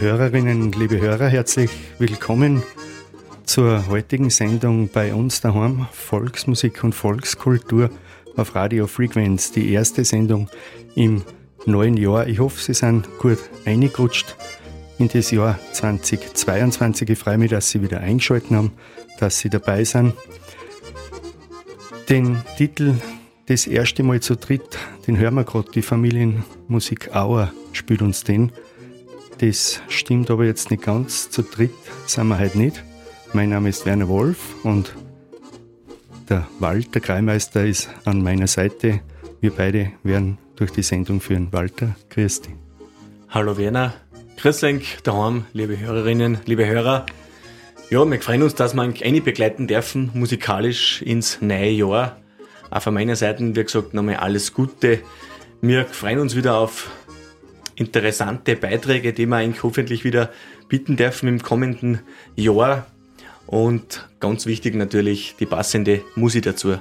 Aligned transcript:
Liebe 0.00 0.12
Hörerinnen, 0.12 0.70
liebe 0.72 1.00
Hörer, 1.00 1.26
herzlich 1.26 1.72
willkommen 1.98 2.62
zur 3.44 3.88
heutigen 3.88 4.30
Sendung 4.30 4.88
bei 4.88 5.12
uns 5.12 5.40
daheim 5.40 5.88
Volksmusik 5.90 6.84
und 6.84 6.94
Volkskultur 6.94 7.90
auf 8.36 8.54
Radio 8.54 8.86
Frequenz. 8.86 9.50
Die 9.50 9.72
erste 9.72 10.04
Sendung 10.04 10.48
im 10.94 11.24
neuen 11.66 11.96
Jahr. 11.96 12.28
Ich 12.28 12.38
hoffe, 12.38 12.60
Sie 12.60 12.74
sind 12.74 13.08
gut 13.18 13.38
eingerutscht 13.64 14.36
in 15.00 15.08
das 15.08 15.32
Jahr 15.32 15.58
2022. 15.72 17.10
Ich 17.10 17.18
freue 17.18 17.38
mich, 17.38 17.50
dass 17.50 17.68
Sie 17.68 17.82
wieder 17.82 17.98
eingeschaltet 17.98 18.52
haben, 18.52 18.72
dass 19.18 19.40
Sie 19.40 19.50
dabei 19.50 19.82
sind. 19.82 20.14
Den 22.08 22.40
Titel 22.56 22.94
Das 23.46 23.66
erste 23.66 24.04
Mal 24.04 24.20
zu 24.20 24.36
dritt, 24.36 24.78
den 25.08 25.18
hören 25.18 25.34
wir 25.34 25.44
gerade, 25.44 25.72
die 25.72 25.82
Familienmusik 25.82 27.16
Auer 27.16 27.52
spielt 27.72 28.00
uns 28.00 28.22
den. 28.22 28.52
Das 29.38 29.80
stimmt 29.88 30.32
aber 30.32 30.46
jetzt 30.46 30.72
nicht 30.72 30.82
ganz. 30.82 31.30
Zu 31.30 31.42
dritt 31.42 31.70
sind 32.06 32.26
wir 32.26 32.40
heute 32.40 32.58
nicht. 32.58 32.82
Mein 33.32 33.50
Name 33.50 33.68
ist 33.68 33.86
Werner 33.86 34.08
Wolf 34.08 34.56
und 34.64 34.92
der 36.28 36.48
Walter 36.58 36.98
Kreimeister 36.98 37.64
ist 37.64 37.88
an 38.04 38.20
meiner 38.20 38.48
Seite. 38.48 39.00
Wir 39.40 39.52
beide 39.52 39.92
werden 40.02 40.38
durch 40.56 40.72
die 40.72 40.82
Sendung 40.82 41.20
führen. 41.20 41.52
Walter, 41.52 41.94
grüß 42.10 42.42
dich. 42.42 42.54
Hallo 43.28 43.56
Werner, 43.56 43.94
grüß 44.38 44.64
euch 44.64 44.98
daheim, 45.04 45.44
liebe 45.52 45.78
Hörerinnen, 45.78 46.38
liebe 46.46 46.66
Hörer. 46.66 47.06
Ja, 47.90 48.04
wir 48.04 48.20
freuen 48.20 48.42
uns, 48.42 48.56
dass 48.56 48.74
wir 48.74 48.82
eine 48.82 49.20
begleiten 49.20 49.68
dürfen, 49.68 50.10
musikalisch 50.14 51.00
ins 51.02 51.40
neue 51.40 51.70
Jahr. 51.70 52.16
Auch 52.70 52.82
von 52.82 52.92
meiner 52.92 53.14
Seite, 53.14 53.54
wie 53.54 53.62
gesagt, 53.62 53.94
nochmal 53.94 54.16
alles 54.16 54.52
Gute. 54.52 54.98
Wir 55.60 55.86
freuen 55.86 56.18
uns 56.18 56.34
wieder 56.34 56.58
auf 56.58 56.90
interessante 57.78 58.56
Beiträge, 58.56 59.12
die 59.12 59.26
wir 59.26 59.36
eigentlich 59.36 59.62
hoffentlich 59.62 60.04
wieder 60.04 60.30
bieten 60.68 60.96
dürfen 60.96 61.28
im 61.28 61.42
kommenden 61.42 62.00
Jahr. 62.36 62.86
Und 63.46 64.08
ganz 64.20 64.46
wichtig 64.46 64.74
natürlich 64.74 65.36
die 65.38 65.46
passende 65.46 66.02
Musik 66.14 66.44
dazu. 66.44 66.78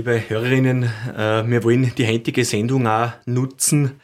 Liebe 0.00 0.30
Hörerinnen, 0.30 0.84
äh, 1.14 1.46
wir 1.46 1.62
wollen 1.62 1.92
die 1.94 2.06
heutige 2.06 2.46
Sendung 2.46 2.86
auch 2.86 3.10
nutzen, 3.26 4.00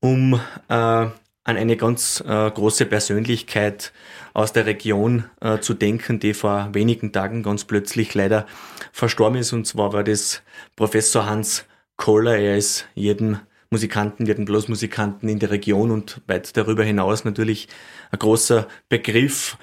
um 0.00 0.34
äh, 0.34 0.40
an 0.68 1.12
eine 1.44 1.76
ganz 1.76 2.20
äh, 2.26 2.50
große 2.50 2.86
Persönlichkeit 2.86 3.92
aus 4.34 4.52
der 4.52 4.66
Region 4.66 5.24
zu 5.60 5.74
denken, 5.74 6.18
die 6.18 6.34
vor 6.34 6.70
wenigen 6.72 7.12
Tagen 7.12 7.44
ganz 7.44 7.64
plötzlich 7.64 8.14
leider 8.14 8.46
verstorben 8.90 9.38
ist. 9.38 9.52
Und 9.52 9.64
zwar 9.64 9.92
war 9.92 10.02
das 10.02 10.42
Professor 10.74 11.26
Hans 11.26 11.66
Koller. 11.96 12.36
Er 12.36 12.56
ist 12.56 12.86
jedem 12.96 13.38
Musikanten, 13.70 14.26
jedem 14.26 14.44
Blasmusikanten 14.44 15.28
in 15.28 15.38
der 15.38 15.50
Region 15.50 15.92
und 15.92 16.20
weit 16.26 16.56
darüber 16.56 16.82
hinaus 16.82 17.24
natürlich 17.24 17.68
ein 18.10 18.18
großer 18.18 18.66
Begriff. 18.88 19.56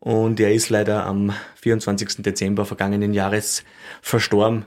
Und 0.00 0.40
er 0.40 0.54
ist 0.54 0.70
leider 0.70 1.04
am 1.04 1.34
24. 1.56 2.22
Dezember 2.22 2.64
vergangenen 2.64 3.12
Jahres 3.12 3.62
verstorben. 4.00 4.64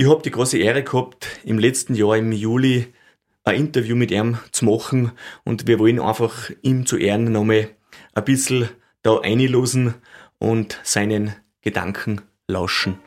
Ich 0.00 0.08
habe 0.08 0.22
die 0.22 0.30
große 0.30 0.58
Ehre 0.58 0.84
gehabt, 0.84 1.26
im 1.42 1.58
letzten 1.58 1.96
Jahr 1.96 2.16
im 2.16 2.30
Juli 2.30 2.94
ein 3.42 3.56
Interview 3.56 3.96
mit 3.96 4.12
ihm 4.12 4.38
zu 4.52 4.64
machen 4.64 5.10
und 5.42 5.66
wir 5.66 5.80
wollen 5.80 5.98
einfach 5.98 6.52
ihm 6.62 6.86
zu 6.86 6.98
Ehren 6.98 7.32
nochmal 7.32 7.70
ein 8.14 8.24
bisschen 8.24 8.68
da 9.02 9.18
einlosen 9.18 9.94
und 10.38 10.78
seinen 10.84 11.34
Gedanken 11.62 12.20
lauschen. 12.46 13.00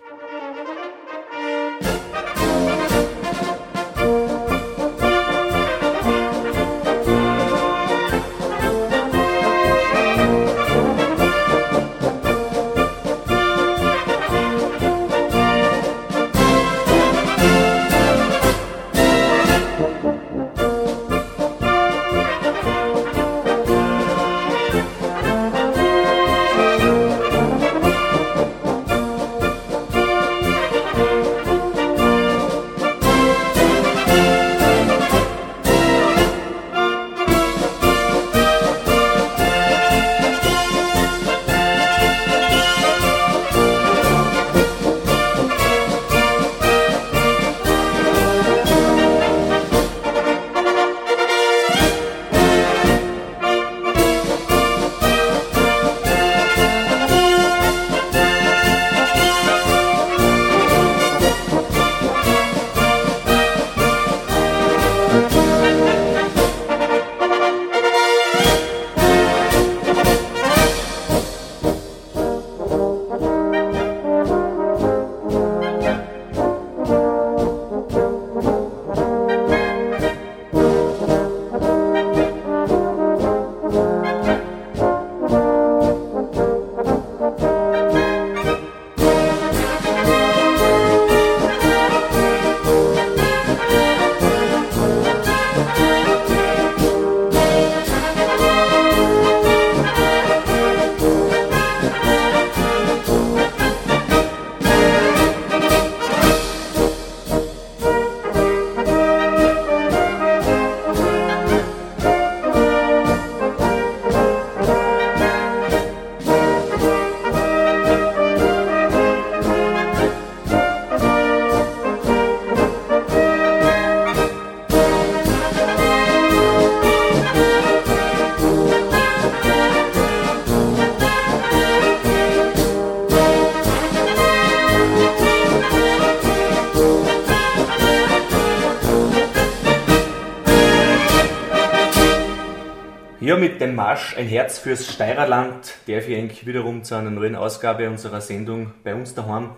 Dem 143.72 143.78
Marsch 143.78 144.18
Ein 144.18 144.28
Herz 144.28 144.60
fürs 144.60 144.86
Steirerland 144.92 145.78
darf 145.88 146.06
ich 146.06 146.18
eigentlich 146.18 146.46
wiederum 146.46 146.84
zu 146.84 146.96
einer 146.96 147.10
neuen 147.10 147.38
Ausgabe 147.38 147.90
unserer 147.90 148.20
Sendung 148.20 148.74
bei 148.84 148.94
uns 148.94 149.16
daheim 149.16 149.52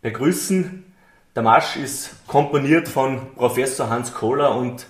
begrüßen. 0.00 0.90
Der 1.36 1.42
Marsch 1.42 1.76
ist 1.76 2.26
komponiert 2.26 2.88
von 2.88 3.34
Professor 3.34 3.90
Hans 3.90 4.14
Kohler 4.14 4.56
und 4.56 4.86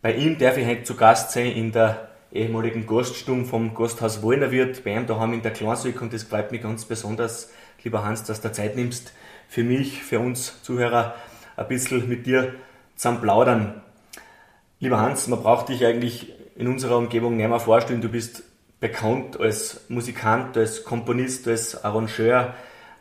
bei 0.00 0.14
ihm 0.14 0.38
darf 0.38 0.56
ich 0.56 0.64
heute 0.64 0.84
zu 0.84 0.94
Gast 0.94 1.32
sein 1.32 1.46
in 1.46 1.72
der 1.72 2.08
ehemaligen 2.30 2.86
Gaststube 2.86 3.46
vom 3.46 3.74
Gasthaus 3.74 4.22
Wollnerwirt, 4.22 4.84
bei 4.84 4.94
ihm 4.94 5.08
daheim 5.08 5.32
in 5.32 5.42
der 5.42 5.52
Klansweg 5.52 6.00
und 6.00 6.12
das 6.12 6.22
freut 6.22 6.52
mich 6.52 6.62
ganz 6.62 6.84
besonders, 6.84 7.50
lieber 7.82 8.04
Hans, 8.04 8.22
dass 8.22 8.40
du 8.40 8.52
Zeit 8.52 8.76
nimmst 8.76 9.12
für 9.48 9.64
mich, 9.64 10.04
für 10.04 10.20
uns 10.20 10.62
Zuhörer, 10.62 11.16
ein 11.56 11.66
bisschen 11.66 12.08
mit 12.08 12.26
dir 12.26 12.54
zum 12.94 13.20
Plaudern. 13.20 13.82
Lieber 14.78 15.00
Hans, 15.00 15.26
man 15.26 15.42
braucht 15.42 15.68
dich 15.68 15.84
eigentlich 15.84 16.32
in 16.56 16.68
unserer 16.68 16.96
Umgebung 16.96 17.36
nicht 17.36 17.48
mehr 17.48 17.60
vorstellen. 17.60 18.00
Du 18.00 18.08
bist 18.08 18.42
bekannt 18.80 19.40
als 19.40 19.80
Musikant, 19.88 20.56
als 20.56 20.84
Komponist, 20.84 21.48
als 21.48 21.84
Arrangeur, 21.84 22.54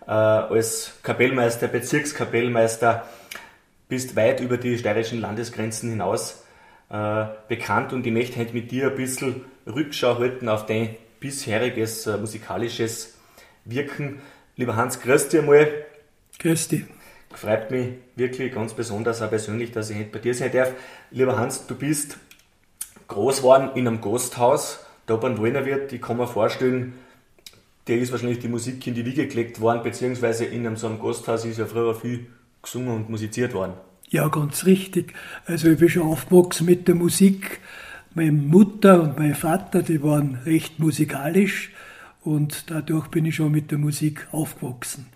äh, 0.07 0.11
als 0.11 0.93
Kapellmeister, 1.03 1.67
Bezirkskapellmeister, 1.67 3.07
bist 3.89 4.15
weit 4.15 4.39
über 4.39 4.57
die 4.57 4.77
steirischen 4.77 5.19
Landesgrenzen 5.19 5.89
hinaus 5.89 6.43
äh, 6.89 7.25
bekannt 7.47 7.93
und 7.93 8.05
ich 8.05 8.13
möchte 8.13 8.39
heute 8.39 8.53
mit 8.53 8.71
dir 8.71 8.87
ein 8.87 8.95
bisschen 8.95 9.41
Rückschau 9.67 10.19
halten 10.19 10.49
auf 10.49 10.65
dein 10.65 10.95
bisheriges 11.19 12.07
äh, 12.07 12.17
musikalisches 12.17 13.17
Wirken. 13.65 14.21
Lieber 14.55 14.75
Hans, 14.75 14.99
grüß 14.99 15.29
dich 15.29 15.41
einmal. 15.41 15.67
Grüß 16.39 16.67
dich. 16.69 16.85
Freut 17.33 17.71
mich 17.71 17.95
wirklich 18.15 18.53
ganz 18.53 18.73
besonders 18.73 19.21
auch 19.21 19.29
persönlich, 19.29 19.71
dass 19.71 19.89
ich 19.89 19.97
heute 19.97 20.09
bei 20.11 20.19
dir 20.19 20.33
sein 20.33 20.51
darf. 20.51 20.71
Lieber 21.11 21.37
Hans, 21.37 21.65
du 21.65 21.75
bist 21.75 22.17
groß 23.13 23.37
geworden 23.37 23.69
in 23.75 23.87
einem 23.87 24.01
Gasthaus, 24.01 24.79
da 25.05 25.15
beim 25.15 25.37
Wollnerwirt. 25.37 25.93
Ich 25.93 26.01
kann 26.01 26.17
mir 26.17 26.27
vorstellen, 26.27 26.93
der 27.87 27.97
ist 27.99 28.11
wahrscheinlich 28.11 28.39
die 28.39 28.47
Musik 28.47 28.85
in 28.87 28.93
die 28.93 29.05
Wiege 29.05 29.27
gelegt 29.27 29.59
worden, 29.59 29.83
beziehungsweise 29.83 30.45
in 30.45 30.65
einem 30.65 30.77
so 30.77 30.87
einem 30.87 30.99
Gasthaus 30.99 31.45
ist 31.45 31.59
ja 31.59 31.65
früher 31.65 31.95
viel 31.95 32.27
gesungen 32.61 32.95
und 32.95 33.09
musiziert 33.09 33.53
worden. 33.53 33.73
Ja, 34.09 34.27
ganz 34.27 34.65
richtig. 34.65 35.13
Also 35.45 35.69
ich 35.69 35.79
bin 35.79 35.89
schon 35.89 36.03
aufgewachsen 36.03 36.65
mit 36.65 36.87
der 36.87 36.95
Musik. 36.95 37.59
Meine 38.13 38.31
Mutter 38.31 39.01
und 39.01 39.17
mein 39.17 39.33
Vater, 39.33 39.81
die 39.81 40.03
waren 40.03 40.37
recht 40.45 40.79
musikalisch 40.79 41.71
und 42.23 42.69
dadurch 42.69 43.07
bin 43.07 43.25
ich 43.25 43.35
schon 43.35 43.51
mit 43.51 43.71
der 43.71 43.79
Musik 43.79 44.27
aufgewachsen. 44.31 45.07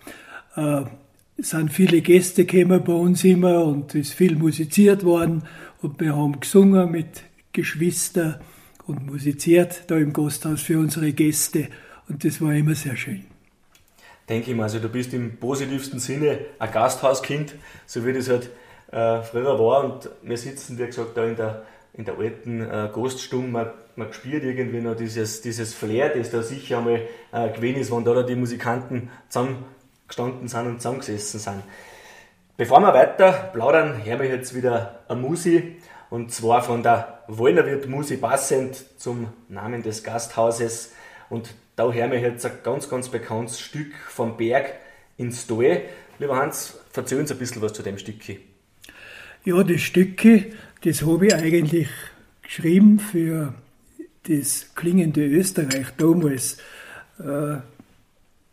Äh, 0.56 0.82
es 1.36 1.50
sind 1.50 1.72
viele 1.72 2.00
Gäste 2.00 2.44
gekommen 2.44 2.82
bei 2.84 2.92
uns 2.92 3.22
immer 3.22 3.64
und 3.64 3.94
es 3.94 4.08
ist 4.08 4.14
viel 4.14 4.34
musiziert 4.34 5.04
worden 5.04 5.44
und 5.80 6.00
wir 6.00 6.16
haben 6.16 6.40
gesungen 6.40 6.90
mit 6.90 7.22
Geschwister 7.58 8.38
und 8.86 9.04
musiziert 9.04 9.82
da 9.88 9.96
im 9.96 10.12
Gasthaus 10.12 10.62
für 10.62 10.78
unsere 10.78 11.12
Gäste 11.12 11.66
und 12.08 12.24
das 12.24 12.40
war 12.40 12.52
immer 12.52 12.76
sehr 12.76 12.96
schön. 12.96 13.24
Denke 14.28 14.52
ich 14.52 14.56
mal, 14.56 14.62
also 14.64 14.78
du 14.78 14.88
bist 14.88 15.12
im 15.12 15.38
positivsten 15.38 15.98
Sinne 15.98 16.38
ein 16.60 16.70
Gasthauskind, 16.70 17.56
so 17.84 18.06
wie 18.06 18.12
das 18.12 18.28
halt 18.28 18.50
äh, 18.92 19.22
früher 19.22 19.58
war 19.58 19.82
und 19.82 20.08
wir 20.22 20.38
sitzen, 20.38 20.78
wie 20.78 20.86
gesagt, 20.86 21.16
da 21.16 21.24
in 21.24 21.34
der, 21.34 21.64
in 21.94 22.04
der 22.04 22.16
alten 22.16 22.60
äh, 22.60 22.90
Gaststube, 22.94 23.48
man, 23.48 23.72
man 23.96 24.12
spürt 24.12 24.44
irgendwie 24.44 24.80
noch 24.80 24.94
dieses, 24.94 25.40
dieses 25.40 25.74
Flair, 25.74 26.10
das 26.10 26.30
da 26.30 26.42
sicher 26.44 26.78
einmal 26.78 27.08
äh, 27.32 27.48
gewesen 27.50 27.80
ist, 27.80 27.90
wenn 27.90 28.04
da, 28.04 28.14
da 28.14 28.22
die 28.22 28.36
Musikanten 28.36 29.10
zusammengestanden 29.28 30.46
sind 30.46 30.66
und 30.66 30.80
zusammengesessen 30.80 31.40
sind. 31.40 31.62
Bevor 32.56 32.78
wir 32.78 32.94
weiter 32.94 33.50
plaudern, 33.52 34.04
hören 34.04 34.20
wir 34.20 34.28
jetzt 34.28 34.54
wieder 34.54 35.00
eine 35.08 35.20
Musi 35.20 35.76
und 36.10 36.32
zwar 36.32 36.62
von 36.62 36.82
der 36.82 37.22
Wollnerwirt 37.28 37.88
Musi 37.88 38.16
passend 38.16 38.84
zum 38.98 39.28
Namen 39.48 39.82
des 39.82 40.02
Gasthauses 40.02 40.92
und 41.28 41.54
da 41.76 41.92
hören 41.92 42.10
wir 42.10 42.20
jetzt 42.20 42.44
ein 42.44 42.52
ganz, 42.64 42.88
ganz 42.88 43.08
bekanntes 43.08 43.60
Stück 43.60 43.94
vom 44.08 44.36
Berg 44.36 44.74
ins 45.16 45.46
Tal. 45.46 45.82
Lieber 46.18 46.36
Hans, 46.36 46.78
erzähl 46.94 47.20
uns 47.20 47.30
ein 47.30 47.38
bisschen 47.38 47.62
was 47.62 47.72
zu 47.72 47.82
dem 47.82 47.98
Stückchen. 47.98 48.38
Ja, 49.44 49.62
das 49.62 49.80
Stückchen, 49.82 50.46
das 50.82 51.02
habe 51.02 51.26
ich 51.26 51.34
eigentlich 51.34 51.88
geschrieben 52.42 52.98
für 52.98 53.54
das 54.28 54.74
klingende 54.74 55.24
Österreich 55.24 55.86
damals. 55.96 56.58
Äh, 57.18 57.58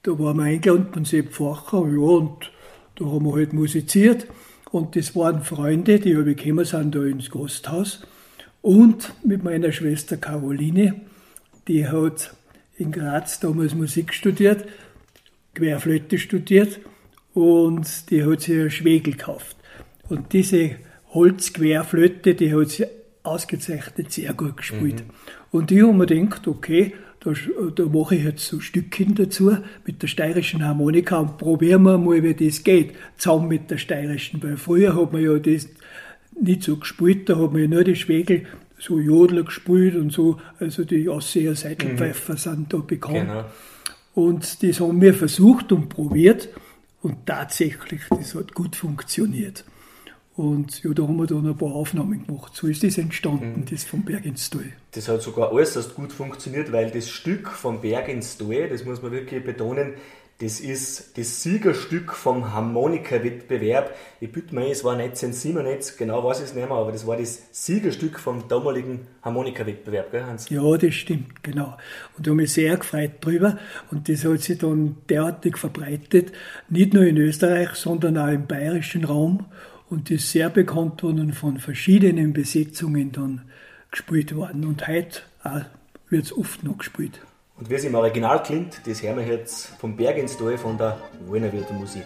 da 0.04 0.20
waren 0.20 0.38
wir 0.38 0.44
eingeladen 0.44 0.88
von 0.94 1.06
Sepp 1.06 1.34
Facher, 1.34 1.88
ja, 1.88 2.00
und 2.00 2.52
da 2.96 3.06
haben 3.06 3.26
wir 3.26 3.34
halt 3.34 3.54
musiziert. 3.54 4.28
Und 4.76 4.98
das 4.98 5.16
waren 5.16 5.42
Freunde, 5.42 6.02
die 6.02 6.18
habe 6.18 6.32
ich 6.32 6.36
gekommen 6.38 6.66
sind 6.66 6.94
da 6.94 7.06
ins 7.06 7.32
Gasthaus. 7.32 8.02
Und 8.62 9.14
mit 9.24 9.42
meiner 9.42 9.72
Schwester 9.72 10.18
Caroline, 10.18 11.00
die 11.70 11.88
hat 11.88 12.36
in 12.76 12.92
Graz 12.92 13.40
damals 13.40 13.74
Musik 13.74 14.14
studiert, 14.14 14.66
Querflöte 15.54 16.18
studiert 16.18 16.82
und 17.34 18.10
die 18.10 18.26
hat 18.26 18.42
sich 18.42 18.64
ein 18.64 18.70
Schwegel 18.70 19.14
gekauft. 19.14 19.56
Und 20.10 20.34
diese 20.34 20.72
Holzquerflöte, 21.14 22.36
die 22.36 22.54
hat 22.54 22.72
sie 22.72 22.86
ausgezeichnet 23.24 24.12
sehr 24.12 24.34
gut 24.34 24.58
gespielt. 24.58 25.06
Mhm. 25.06 25.12
Und 25.52 25.72
ich 25.72 25.84
habe 25.84 25.94
mir 25.94 26.06
gedacht, 26.06 26.50
okay, 26.50 26.94
da, 27.26 27.34
da 27.76 27.86
mache 27.86 28.16
ich 28.16 28.24
jetzt 28.24 28.46
so 28.46 28.60
Stückchen 28.60 29.16
dazu 29.16 29.58
mit 29.86 30.02
der 30.02 30.08
steirischen 30.08 30.64
Harmonika 30.64 31.18
und 31.18 31.38
probieren 31.38 31.84
wir 31.84 31.98
mal, 31.98 32.22
wie 32.24 32.34
das 32.34 32.64
geht, 32.64 32.94
zusammen 33.18 33.48
mit 33.48 33.72
der 33.72 33.78
steirischen. 33.78 34.42
Weil 34.44 34.58
früher 34.58 34.96
hat 34.96 35.12
man 35.12 35.24
ja 35.24 35.38
das 35.40 35.68
nicht 36.40 36.64
so 36.64 36.78
gespielt, 36.78 37.28
da 37.30 37.38
hat 37.38 37.52
man 37.52 37.62
ja 37.62 37.68
nur 37.68 37.84
die 37.84 37.96
Schwegel 37.96 38.46
so 38.78 39.00
Jodler 39.00 39.44
gespielt 39.44 39.96
und 39.96 40.12
so, 40.12 40.40
also 40.60 40.84
die 40.84 41.10
Ausseher 41.10 41.56
Seitelpfeifer 41.56 42.34
mhm. 42.34 42.38
sind 42.38 42.74
da 42.74 42.78
bekannt. 42.78 43.30
Genau. 43.30 43.46
Und 44.14 44.64
das 44.64 44.80
haben 44.80 45.02
wir 45.02 45.14
versucht 45.14 45.72
und 45.72 45.90
probiert 45.90 46.50
und 47.02 47.26
tatsächlich, 47.26 48.02
das 48.10 48.36
hat 48.36 48.54
gut 48.54 48.76
funktioniert. 48.76 49.66
Und 50.36 50.84
ja, 50.84 50.92
da 50.94 51.04
haben 51.04 51.16
wir 51.16 51.28
dann 51.28 51.48
ein 51.48 51.58
paar 51.58 51.74
Aufnahmen 51.74 52.26
gemacht. 52.26 52.54
So 52.56 52.68
ist 52.68 52.84
das 52.84 52.98
entstanden, 52.98 53.62
mhm. 53.62 53.66
das 53.70 53.86
vom 53.86 54.04
Berg 54.04 54.26
ins 54.26 54.50
Tal. 54.50 54.66
Das 54.92 55.08
hat 55.08 55.22
sogar 55.22 55.52
äußerst 55.52 55.96
gut 55.96 56.12
funktioniert, 56.12 56.72
weil 56.72 56.92
das 56.92 57.10
Stück 57.10 57.50
vom 57.50 57.82
Berg 57.82 58.10
ins 58.10 58.38
Tal, 58.38 58.68
das 58.70 58.84
muss 58.84 59.02
man 59.02 59.12
wirklich 59.12 59.44
betonen, 59.44 59.94
das 60.40 60.60
ist 60.60 61.18
das 61.18 61.44
Siegerstück 61.44 62.12
vom 62.12 62.52
Harmonika-Wettbewerb. 62.52 63.96
Ich 64.20 64.30
bitte 64.30 64.54
mir, 64.54 64.68
es 64.68 64.84
war 64.84 64.98
1997, 64.98 65.98
genau 65.98 66.26
weiß 66.26 66.40
ich 66.40 66.46
es 66.48 66.54
nicht 66.54 66.68
mehr, 66.68 66.78
aber 66.78 66.92
das 66.92 67.08
war 67.08 67.16
das 67.16 67.44
Siegerstück 67.54 68.20
vom 68.20 68.46
damaligen 68.50 69.08
Harmonika-Wettbewerb, 69.22 70.12
gell 70.12 70.26
Hans? 70.26 70.50
Ja, 70.50 70.76
das 70.76 70.94
stimmt, 70.94 71.42
genau. 71.42 71.78
Und 72.18 72.28
da 72.28 72.32
habe 72.32 72.42
mich 72.42 72.52
sehr 72.52 72.76
gefreut 72.76 73.12
drüber. 73.22 73.58
Und 73.92 74.10
das 74.10 74.26
hat 74.26 74.42
sich 74.42 74.58
dann 74.58 74.98
derartig 75.08 75.58
verbreitet, 75.58 76.34
nicht 76.68 76.94
nur 76.94 77.06
in 77.06 77.16
Österreich, 77.16 77.70
sondern 77.76 78.18
auch 78.18 78.28
im 78.28 78.46
bayerischen 78.46 79.06
Raum 79.06 79.46
und 79.90 80.10
ist 80.12 80.32
sehr 80.32 80.50
bekannt 80.50 81.04
worden 81.04 81.20
und 81.20 81.34
von 81.34 81.58
verschiedenen 81.60 82.34
Besetzungen 82.34 83.12
dann 83.12 83.42
gespielt 83.92 84.36
worden. 84.36 84.66
Und 84.66 84.88
heute 84.88 85.22
wird 86.10 86.26
es 86.26 86.38
oft 86.38 86.64
noch 86.64 86.78
gespielt. 86.78 87.20
Und 87.58 87.70
wie 87.70 87.76
es 87.76 87.86
im 87.86 87.96
Original 87.96 88.44
klingt, 88.44 88.82
das 88.86 89.02
hören 89.02 89.18
wir 89.18 89.26
jetzt 89.26 89.68
vom 89.80 89.96
Berg 89.96 90.18
ins 90.18 90.38
Tal 90.38 90.58
von 90.58 90.78
der 90.78 90.98
Wiener 91.30 91.52
Musik. 91.74 92.04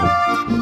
Música 0.00 0.59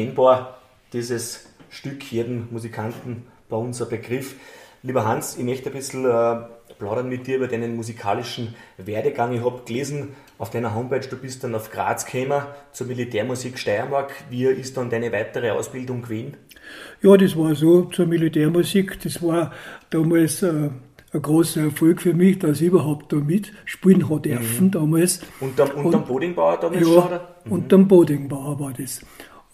unverkennbar, 0.00 0.58
dieses 0.92 1.46
Stück, 1.68 2.10
jedem 2.10 2.48
Musikanten 2.50 3.24
bei 3.48 3.56
uns 3.56 3.80
ein 3.82 3.88
Begriff. 3.88 4.34
Lieber 4.82 5.06
Hans, 5.06 5.36
ich 5.36 5.44
möchte 5.44 5.70
ein 5.70 5.76
bisschen 5.76 6.04
äh, 6.04 6.36
plaudern 6.78 7.08
mit 7.08 7.26
dir 7.26 7.36
über 7.36 7.48
deinen 7.48 7.76
musikalischen 7.76 8.54
Werdegang. 8.78 9.32
Ich 9.34 9.44
habe 9.44 9.60
gelesen 9.66 10.10
auf 10.38 10.50
deiner 10.50 10.74
Homepage, 10.74 11.06
du 11.06 11.16
bist 11.16 11.44
dann 11.44 11.54
auf 11.54 11.70
Graz 11.70 12.06
gekommen 12.06 12.42
zur 12.72 12.86
Militärmusik 12.86 13.58
Steiermark. 13.58 14.12
Wie 14.30 14.44
ist 14.44 14.76
dann 14.76 14.88
deine 14.88 15.12
weitere 15.12 15.50
Ausbildung 15.50 16.02
gewesen? 16.02 16.36
Ja, 17.02 17.16
das 17.16 17.36
war 17.36 17.54
so 17.54 17.84
zur 17.84 18.06
Militärmusik. 18.06 19.00
Das 19.02 19.22
war 19.22 19.52
damals 19.90 20.42
äh, 20.42 20.70
ein 21.12 21.22
großer 21.22 21.62
Erfolg 21.62 22.00
für 22.00 22.14
mich, 22.14 22.38
dass 22.38 22.60
ich 22.60 22.68
überhaupt 22.68 23.12
da 23.12 23.16
mitspielen 23.16 24.08
hat 24.08 24.24
dürfen 24.24 24.66
mhm. 24.66 24.70
damals. 24.70 25.20
Und 25.40 25.60
am, 25.60 25.70
und, 25.84 25.94
am 25.94 26.04
Bodingbauer 26.04 26.58
damals 26.58 26.80
ja, 26.80 26.86
schon? 26.86 27.20
Mhm. 27.44 27.52
und 27.52 27.72
am 27.72 27.88
Bodingbauer 27.88 28.60
war 28.60 28.72
das. 28.72 29.00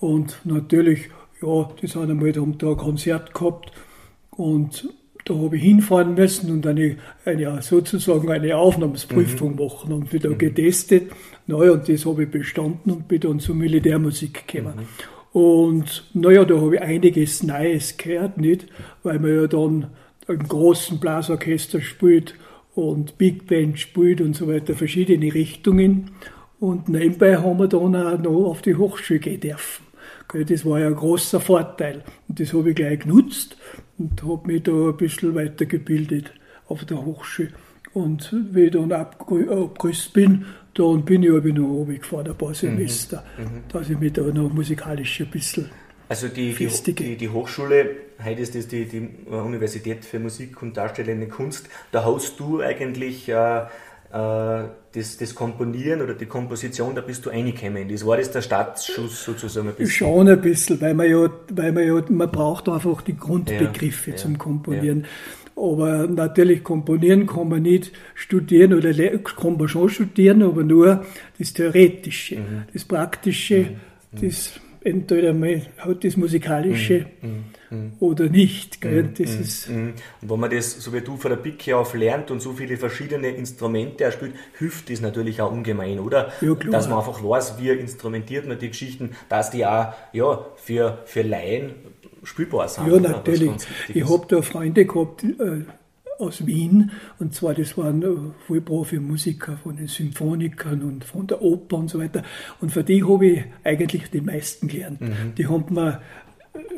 Und 0.01 0.41
natürlich, 0.45 1.09
ja, 1.43 1.71
das 1.81 1.97
haben 1.97 2.11
einmal 2.11 2.33
da 2.33 2.43
ein 2.43 2.77
Konzert 2.77 3.35
gehabt 3.35 3.73
und 4.31 4.89
da 5.25 5.35
habe 5.35 5.57
ich 5.57 5.63
hinfahren 5.63 6.15
müssen 6.15 6.53
und 6.53 6.67
eine, 6.67 6.97
eine 7.25 7.61
sozusagen 7.61 8.31
eine 8.31 8.57
Aufnahmsprüfung 8.57 9.57
mhm. 9.57 9.65
machen 9.65 9.93
und 9.93 10.13
wieder 10.13 10.31
mhm. 10.31 10.39
getestet. 10.39 11.11
Naja, 11.49 11.73
und 11.73 11.89
das 11.89 12.07
habe 12.07 12.25
ich 12.25 12.31
bestanden 12.31 12.93
und 12.93 13.09
bin 13.09 13.21
dann 13.21 13.41
zur 13.41 13.57
Militärmusik 13.57 14.47
gekommen. 14.47 14.77
Mhm. 14.77 15.41
Und 15.41 16.05
naja, 16.15 16.45
da 16.45 16.61
habe 16.61 16.77
ich 16.77 16.81
einiges 16.81 17.43
Neues 17.43 17.97
gehört, 17.97 18.39
nicht? 18.39 18.69
Weil 19.03 19.19
man 19.19 19.35
ja 19.35 19.47
dann 19.47 19.89
im 20.29 20.49
großen 20.49 20.99
Blasorchester 20.99 21.81
spielt 21.81 22.35
und 22.75 23.19
Big 23.19 23.47
Band 23.47 23.79
spielt 23.79 24.21
und 24.21 24.35
so 24.35 24.49
weiter, 24.49 24.75
verschiedene 24.75 25.35
Richtungen. 25.35 26.13
Und 26.59 26.89
nebenbei 26.89 27.37
haben 27.37 27.59
wir 27.59 27.69
dann 27.69 27.97
auch 27.97 28.19
noch 28.19 28.47
auf 28.47 28.63
die 28.63 28.77
Hochschule 28.77 29.21
gehen 29.21 29.41
dürfen. 29.41 29.86
Das 30.33 30.65
war 30.65 30.81
ja 30.81 30.89
ein 30.89 30.95
großer 30.97 31.41
Vorteil. 31.41 32.03
Und 32.29 32.41
das 32.41 32.53
habe 32.53 32.71
ich 32.71 32.77
gleich 32.77 33.01
genutzt 33.01 33.57
und 33.99 34.23
habe 34.23 34.47
mich 34.47 34.63
da 34.65 34.73
ein 34.73 34.97
bisschen 34.97 35.35
weitergebildet 35.35 36.33
auf 36.69 36.85
der 36.85 37.05
Hochschule. 37.05 37.51
Und 37.95 38.35
wie 38.53 38.65
ich 38.65 38.73
dann 38.73 38.93
abgerüstet 38.93 40.13
bin, 40.13 40.45
dann 40.75 41.05
bin 41.05 41.23
ich 41.23 41.31
aber 41.31 41.49
noch 41.49 41.69
runtergefahren, 41.69 42.29
ein 42.29 42.37
paar 42.37 42.55
Semester, 42.55 43.25
mhm. 43.39 43.45
mhm. 43.45 43.49
dass 43.73 43.89
ich 43.89 43.99
mich 43.99 44.13
da 44.13 44.23
noch 44.23 44.53
musikalisch 44.53 45.21
ein 45.21 45.31
bisschen 45.31 45.71
also 46.09 46.29
die, 46.29 46.53
die, 46.55 46.95
die, 46.95 47.17
die, 47.17 47.29
Hochschule, 47.29 47.97
heute 48.23 48.41
ist 48.41 48.55
das 48.55 48.69
die, 48.69 48.85
die 48.85 49.09
Universität 49.29 50.05
für 50.05 50.21
Musik 50.21 50.63
und 50.63 50.77
Darstellende 50.77 51.27
Kunst, 51.27 51.69
da 51.91 52.05
hast 52.05 52.39
du 52.39 52.61
eigentlich 52.61 53.29
äh, 53.29 53.63
äh, 54.13 54.65
das, 54.97 55.19
das 55.19 55.35
Komponieren 55.35 56.01
oder 56.01 56.15
die 56.15 56.27
Komposition, 56.27 56.95
da 56.95 57.03
bist 57.03 57.27
du 57.27 57.31
reingekommen. 57.31 57.89
Das 57.89 58.07
war 58.07 58.17
das 58.17 58.31
der 58.31 58.41
Startschuss 58.41 59.25
sozusagen 59.25 59.69
ein 59.69 59.75
bisschen? 59.75 59.93
Schon 59.93 60.29
ein 60.29 60.41
bisschen, 60.41 60.81
weil 60.81 60.95
man 60.95 61.11
ja, 61.11 61.31
weil 61.51 61.73
man 61.73 61.87
ja, 61.87 62.03
man 62.09 62.31
braucht 62.31 62.69
einfach 62.69 63.03
die 63.03 63.17
Grundbegriffe 63.17 64.13
ja, 64.13 64.17
zum 64.17 64.39
Komponieren. 64.39 65.03
Ja. 65.03 65.63
Aber 65.63 66.07
natürlich 66.07 66.63
komponieren 66.65 67.27
kann 67.27 67.49
man 67.49 67.63
nicht 67.63 67.93
studieren 68.15 68.75
oder 68.75 68.93
kann 69.19 69.57
man 69.57 69.69
schon 69.69 69.89
studieren, 69.89 70.43
aber 70.43 70.63
nur 70.63 71.05
das 71.39 71.53
Theoretische. 71.53 72.37
Mhm. 72.37 72.63
Das 72.73 72.85
Praktische, 72.85 73.67
mhm. 74.13 74.21
das 74.21 74.61
entweder 74.83 75.35
man 75.35 75.63
hat 75.79 76.05
das 76.05 76.17
Musikalische 76.17 77.07
mm, 77.21 77.56
mm. 77.71 77.93
oder 78.01 78.29
nicht. 78.29 78.81
Gell? 78.81 79.05
Mm, 79.05 79.15
das 79.15 79.37
mm, 79.37 79.41
ist 79.41 79.69
mm. 79.69 79.89
und 80.23 80.31
wenn 80.31 80.41
man 80.41 80.51
das, 80.51 80.73
so 80.73 80.93
wie 80.93 81.01
du 81.01 81.17
von 81.17 81.31
der 81.31 81.37
Picke 81.37 81.77
auf 81.77 81.95
lernt 81.95 82.31
und 82.31 82.41
so 82.41 82.53
viele 82.53 82.77
verschiedene 82.77 83.29
Instrumente 83.29 84.11
spielt, 84.13 84.35
hilft 84.59 84.91
das 84.91 85.01
natürlich 85.01 85.41
auch 85.41 85.53
ungemein, 85.53 86.01
oder? 86.01 86.33
Ja, 86.41 86.55
klar. 86.55 86.73
Dass 86.73 86.89
man 86.89 86.99
einfach 86.99 87.23
weiß, 87.23 87.59
wie 87.59 87.71
instrumentiert 87.71 88.47
man 88.47 88.59
die 88.59 88.69
Geschichten, 88.69 89.11
dass 89.29 89.51
die 89.51 89.67
auch 89.67 89.93
ja, 90.13 90.47
für, 90.57 90.99
für 91.07 91.23
Laien 91.23 91.75
spielbar 92.23 92.69
sind. 92.69 92.89
Ja, 92.89 92.99
natürlich. 92.99 93.53
Ich 93.89 94.09
habe 94.09 94.27
da 94.29 94.43
Freunde 94.43 94.85
gehabt, 94.85 95.23
äh, 95.23 95.65
aus 96.19 96.47
Wien. 96.47 96.91
Und 97.19 97.35
zwar, 97.35 97.55
das 97.55 97.77
waren 97.77 98.03
äh, 98.03 98.07
voll 98.47 98.61
Profi-Musiker 98.61 99.57
von 99.63 99.77
den 99.77 99.89
Symphonikern 99.89 100.83
und 100.83 101.05
von 101.05 101.27
der 101.27 101.43
Oper 101.43 101.77
und 101.77 101.91
so 101.91 101.99
weiter. 101.99 102.23
Und 102.61 102.73
für 102.73 102.85
die 102.85 103.05
habe 103.05 103.27
ich 103.27 103.45
eigentlich 103.65 104.11
die 104.11 104.21
meisten 104.21 104.69
gelernt. 104.69 105.01
Mhm. 105.01 105.35
Die 105.37 105.47
haben 105.47 105.65
mir 105.71 106.01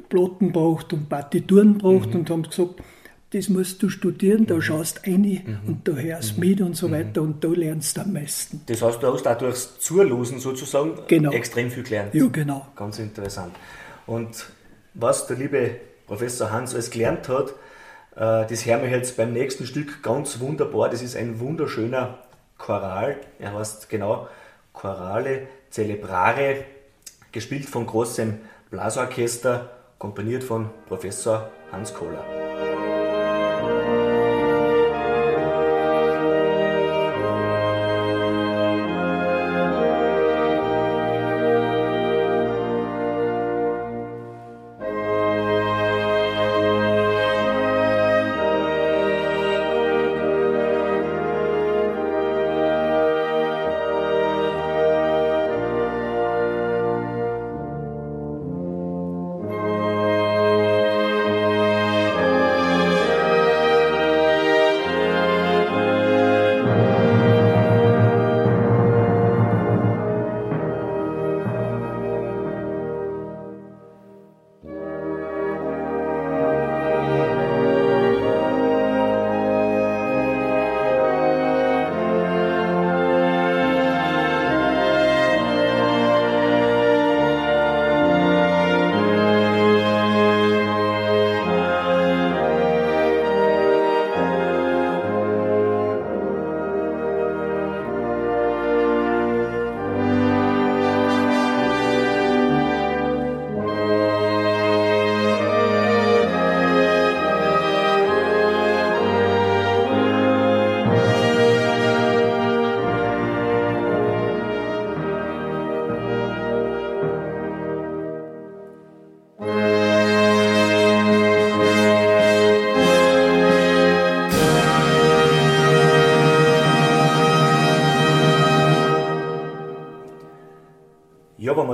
Plotten 0.08 0.52
braucht 0.52 0.92
und 0.92 1.08
Partituren 1.08 1.78
braucht 1.78 2.10
mhm. 2.10 2.20
und 2.20 2.30
haben 2.30 2.42
gesagt, 2.42 2.82
das 3.30 3.50
musst 3.50 3.82
du 3.82 3.90
studieren, 3.90 4.46
da 4.46 4.54
mhm. 4.54 4.62
schaust 4.62 5.06
rein 5.06 5.22
mhm. 5.22 5.58
und 5.66 5.88
da 5.88 5.92
hörst 5.92 6.38
mhm. 6.38 6.48
mit 6.48 6.60
und 6.60 6.76
so 6.76 6.88
mhm. 6.88 6.92
weiter 6.92 7.22
und 7.22 7.44
da 7.44 7.48
lernst 7.48 7.96
du 7.96 8.00
am 8.00 8.12
meisten. 8.12 8.62
Das 8.66 8.80
heißt, 8.80 9.02
du 9.02 9.12
hast 9.12 9.26
auch 9.26 9.38
durchs 9.38 9.78
Zulosen 9.80 10.38
sozusagen 10.38 10.94
genau. 11.06 11.32
extrem 11.32 11.70
viel 11.70 11.82
gelernt. 11.82 12.14
Ja, 12.14 12.26
genau. 12.26 12.66
Ganz 12.74 12.98
interessant. 12.98 13.54
Und 14.06 14.46
was 14.94 15.26
der 15.26 15.36
liebe 15.36 15.76
Professor 16.06 16.50
Hans 16.50 16.74
alles 16.74 16.90
gelernt 16.90 17.28
hat, 17.28 17.50
äh, 18.16 18.48
das 18.48 18.64
hören 18.64 18.82
wir 18.82 18.88
jetzt 18.88 19.16
beim 19.16 19.32
nächsten 19.32 19.66
Stück 19.66 20.02
ganz 20.02 20.40
wunderbar. 20.40 20.88
Das 20.88 21.02
ist 21.02 21.14
ein 21.14 21.38
wunderschöner 21.38 22.18
Choral. 22.56 23.16
Er 23.38 23.52
heißt 23.52 23.88
genau 23.90 24.26
Chorale 24.72 25.48
Celebrare, 25.70 26.64
gespielt 27.32 27.66
vom 27.66 27.86
großen 27.86 28.38
Blasorchester, 28.70 29.70
komponiert 29.98 30.44
von 30.44 30.70
Professor 30.86 31.50
Hans 31.72 31.92
Kohler. 31.92 32.47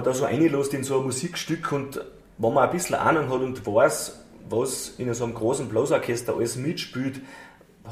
Da 0.04 0.14
so 0.14 0.24
reinlässt 0.24 0.74
in 0.74 0.84
so 0.84 0.98
ein 0.98 1.04
Musikstück 1.04 1.72
und 1.72 2.00
wenn 2.38 2.52
man 2.52 2.68
ein 2.68 2.74
bisschen 2.74 2.96
Ahnung 2.96 3.30
hat 3.30 3.40
und 3.40 3.66
weiß, 3.66 4.20
was 4.48 4.94
in 4.98 5.12
so 5.14 5.24
einem 5.24 5.34
großen 5.34 5.68
Blasorchester 5.68 6.34
alles 6.36 6.56
mitspielt, 6.56 7.20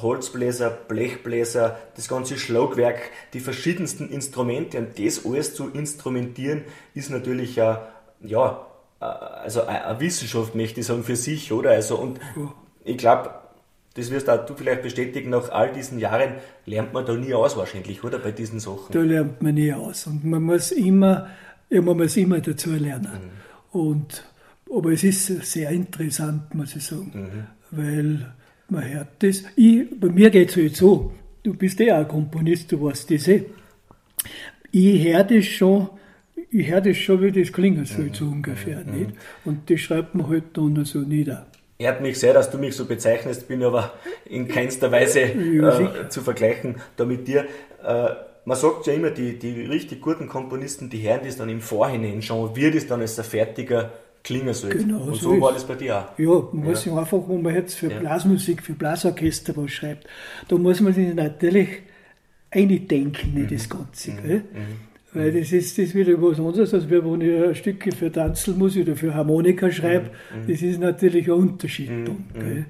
Holzbläser, 0.00 0.70
Blechbläser, 0.70 1.78
das 1.96 2.08
ganze 2.08 2.38
Schlagwerk, 2.38 3.10
die 3.34 3.40
verschiedensten 3.40 4.08
Instrumente 4.08 4.78
und 4.78 4.98
das 4.98 5.26
alles 5.26 5.54
zu 5.54 5.68
instrumentieren, 5.68 6.64
ist 6.94 7.10
natürlich 7.10 7.56
ja, 7.56 7.88
ja 8.20 8.66
also 9.00 9.64
eine 9.64 10.00
Wissenschaft, 10.00 10.54
möchte 10.54 10.80
ich 10.80 10.86
sagen, 10.86 11.02
für 11.02 11.16
sich, 11.16 11.52
oder? 11.52 11.70
Also, 11.70 11.96
und 11.96 12.20
ich 12.84 12.96
glaube, 12.96 13.30
das 13.94 14.10
wirst 14.10 14.30
auch 14.30 14.46
du 14.46 14.54
vielleicht 14.54 14.82
bestätigen, 14.82 15.30
nach 15.30 15.50
all 15.50 15.72
diesen 15.72 15.98
Jahren 15.98 16.36
lernt 16.64 16.94
man 16.94 17.04
da 17.04 17.12
nie 17.12 17.34
aus 17.34 17.56
wahrscheinlich, 17.56 18.02
oder? 18.04 18.18
Bei 18.18 18.30
diesen 18.30 18.60
Sachen. 18.60 18.92
Da 18.92 19.00
lernt 19.00 19.42
man 19.42 19.54
nie 19.54 19.72
aus. 19.74 20.06
Und 20.06 20.24
man 20.24 20.42
muss 20.42 20.72
immer 20.72 21.28
ja, 21.72 21.80
man 21.80 21.96
muss 21.96 22.16
immer 22.16 22.40
dazu 22.40 22.70
lernen. 22.72 23.30
Und, 23.72 24.24
aber 24.70 24.92
es 24.92 25.04
ist 25.04 25.26
sehr 25.26 25.70
interessant, 25.70 26.54
muss 26.54 26.76
ich 26.76 26.84
sagen, 26.84 27.10
mhm. 27.14 27.76
weil 27.76 28.32
man 28.68 28.88
hört 28.88 29.08
das. 29.20 29.42
Ich, 29.56 29.88
bei 29.98 30.08
mir 30.08 30.30
geht 30.30 30.50
es 30.50 30.56
halt 30.56 30.76
so, 30.76 31.12
du 31.42 31.54
bist 31.54 31.80
eh 31.80 31.90
auch 31.92 31.98
ein 31.98 32.08
Komponist, 32.08 32.70
du 32.72 32.82
weißt 32.82 33.10
das 33.10 33.28
eh. 33.28 33.46
Ich 34.70 35.04
höre 35.04 35.24
das 35.24 35.46
schon, 35.46 35.88
ich 36.50 36.70
höre 36.70 36.82
das 36.82 36.96
schon, 36.98 37.22
wie 37.22 37.32
das 37.32 37.52
klingen 37.52 37.86
soll, 37.86 38.06
mhm. 38.06 38.14
so 38.14 38.24
ungefähr. 38.26 38.84
Mhm. 38.84 38.98
Nicht? 38.98 39.10
Und 39.46 39.70
das 39.70 39.80
schreibt 39.80 40.14
man 40.14 40.28
halt 40.28 40.44
dann 40.54 40.84
so 40.84 41.00
nieder. 41.00 41.46
Ehrt 41.78 42.02
mich 42.02 42.18
sehr, 42.18 42.34
dass 42.34 42.50
du 42.50 42.58
mich 42.58 42.76
so 42.76 42.84
bezeichnest, 42.84 43.48
bin 43.48 43.62
aber 43.64 43.94
in 44.26 44.46
keinster 44.46 44.92
Weise 44.92 45.20
äh, 45.22 46.08
zu 46.10 46.20
vergleichen 46.20 46.76
da 46.96 47.06
mit 47.06 47.26
dir. 47.26 47.46
Äh, 47.82 48.10
man 48.44 48.56
sagt 48.56 48.86
ja 48.86 48.92
immer, 48.94 49.10
die, 49.10 49.38
die 49.38 49.62
richtig 49.62 50.00
guten 50.00 50.28
Komponisten, 50.28 50.90
die 50.90 51.02
hören 51.08 51.20
das 51.24 51.36
dann 51.36 51.48
im 51.48 51.60
Vorhinein 51.60 52.22
schon, 52.22 52.54
wird 52.56 52.74
es 52.74 52.86
dann 52.86 53.00
als 53.00 53.18
ein 53.18 53.24
fertiger 53.24 53.92
klingen 54.22 54.54
soll. 54.54 54.70
Genau, 54.70 55.02
und 55.02 55.14
so, 55.16 55.34
so 55.34 55.40
war 55.40 55.52
das 55.52 55.64
bei 55.64 55.74
dir 55.74 55.98
auch. 55.98 56.18
Ja, 56.18 56.48
man 56.52 56.64
muss 56.64 56.82
sich 56.82 56.92
einfach, 56.92 57.20
wenn 57.28 57.42
man 57.42 57.54
jetzt 57.54 57.74
für 57.74 57.90
ja. 57.90 57.98
Blasmusik, 57.98 58.62
für 58.62 58.72
Blasorchester 58.72 59.56
was 59.56 59.70
schreibt, 59.70 60.06
da 60.48 60.56
muss 60.56 60.80
man 60.80 60.92
sich 60.92 61.14
natürlich 61.14 61.68
eindenken 62.50 63.36
in 63.36 63.42
mhm. 63.42 63.48
das 63.48 63.68
Ganze. 63.68 64.12
Mhm. 64.12 64.32
Mhm. 64.32 64.42
Weil 65.14 65.32
das 65.32 65.52
ist 65.52 65.76
das 65.76 65.94
wieder 65.94 66.20
was 66.22 66.38
anderes, 66.38 66.72
als 66.72 66.88
wenn 66.88 67.20
ich 67.20 67.58
Stücke 67.58 67.92
für 67.92 68.10
Tanzelmusik 68.10 68.86
oder 68.86 68.96
für 68.96 69.14
Harmonika 69.14 69.70
schreibe. 69.70 70.10
Mhm. 70.34 70.50
Das 70.50 70.62
ist 70.62 70.80
natürlich 70.80 71.26
ein 71.26 71.34
Unterschied 71.34 71.90
mhm. 71.90 72.04
dann. 72.04 72.66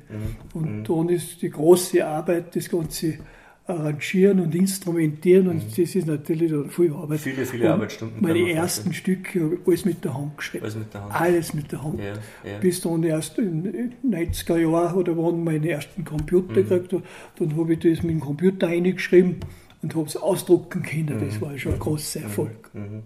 Und 0.53 0.89
dann 0.89 1.09
ist 1.09 1.41
die 1.41 1.51
große 1.51 2.05
Arbeit, 2.05 2.57
das 2.57 2.69
Ganze 2.69 3.19
arrangieren 3.66 4.40
und 4.40 4.55
instrumentieren 4.55 5.46
und 5.48 5.57
mhm. 5.57 5.68
das 5.70 5.94
ist 5.94 6.07
natürlich 6.07 6.53
viel 6.72 6.92
Arbeit. 6.92 7.20
Viele, 7.20 7.46
viele 7.46 7.66
und 7.66 7.72
Arbeitsstunden. 7.72 8.20
Meine 8.20 8.51
ersten 8.51 8.92
Stücke 8.92 9.59
alles 9.64 9.85
mit 9.85 10.05
der 10.05 10.14
Hand 10.14 10.37
geschrieben. 10.37 10.64
Alles 10.64 10.77
mit 10.77 10.94
der 10.94 11.03
Hand. 11.03 11.20
Alles 11.20 11.55
mit 11.55 11.72
der 11.72 11.85
Hand. 11.85 12.01
Ja, 12.01 12.12
ja. 12.51 12.59
Bis 12.59 12.81
dann 12.81 13.03
erst 13.05 13.38
in 13.38 13.62
den 13.62 13.94
90er 14.05 14.59
Jahren 14.59 14.96
oder 14.96 15.16
wann 15.16 15.44
meinen 15.44 15.64
ersten 15.64 16.05
Computer 16.05 16.51
mhm. 16.51 16.55
gekriegt 16.55 16.92
habe, 16.92 17.03
dann 17.38 17.57
habe 17.57 17.72
ich 17.75 17.79
das 17.79 18.03
mit 18.03 18.11
dem 18.11 18.20
Computer 18.20 18.66
eingeschrieben 18.66 19.37
und 19.83 19.94
habe 19.94 20.07
es 20.07 20.16
ausdrucken 20.16 20.83
können. 20.83 21.20
Das 21.20 21.37
mhm. 21.37 21.40
war 21.40 21.59
schon 21.59 21.75
ein 21.75 21.79
großer 21.79 22.18
mhm. 22.18 22.27
Erfolg. 22.27 22.70
Mhm. 22.75 23.03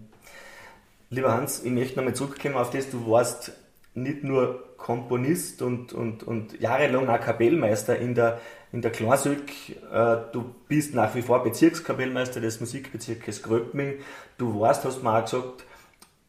Lieber 1.11 1.33
Hans, 1.33 1.63
ich 1.63 1.71
möchte 1.71 1.97
nochmal 1.97 2.15
zurückkommen 2.15 2.55
auf 2.55 2.71
das, 2.71 2.89
du 2.89 3.09
warst 3.09 3.53
nicht 3.93 4.23
nur 4.23 4.75
Komponist 4.77 5.61
und, 5.61 5.93
und, 5.93 6.23
und 6.23 6.59
jahrelang 6.59 7.09
auch 7.09 7.19
Kapellmeister 7.19 7.97
in 7.97 8.13
der, 8.13 8.39
in 8.71 8.81
der 8.81 8.91
Klarsülk. 8.91 9.49
Äh, 9.91 10.17
du 10.31 10.53
bist 10.67 10.93
nach 10.93 11.15
wie 11.15 11.21
vor 11.21 11.43
Bezirkskapellmeister 11.43 12.41
des 12.41 12.59
Musikbezirkes 12.59 13.43
Gröbming. 13.43 13.95
Du 14.37 14.59
warst, 14.59 14.85
hast 14.85 15.03
mir 15.03 15.17
auch 15.17 15.23
gesagt, 15.23 15.63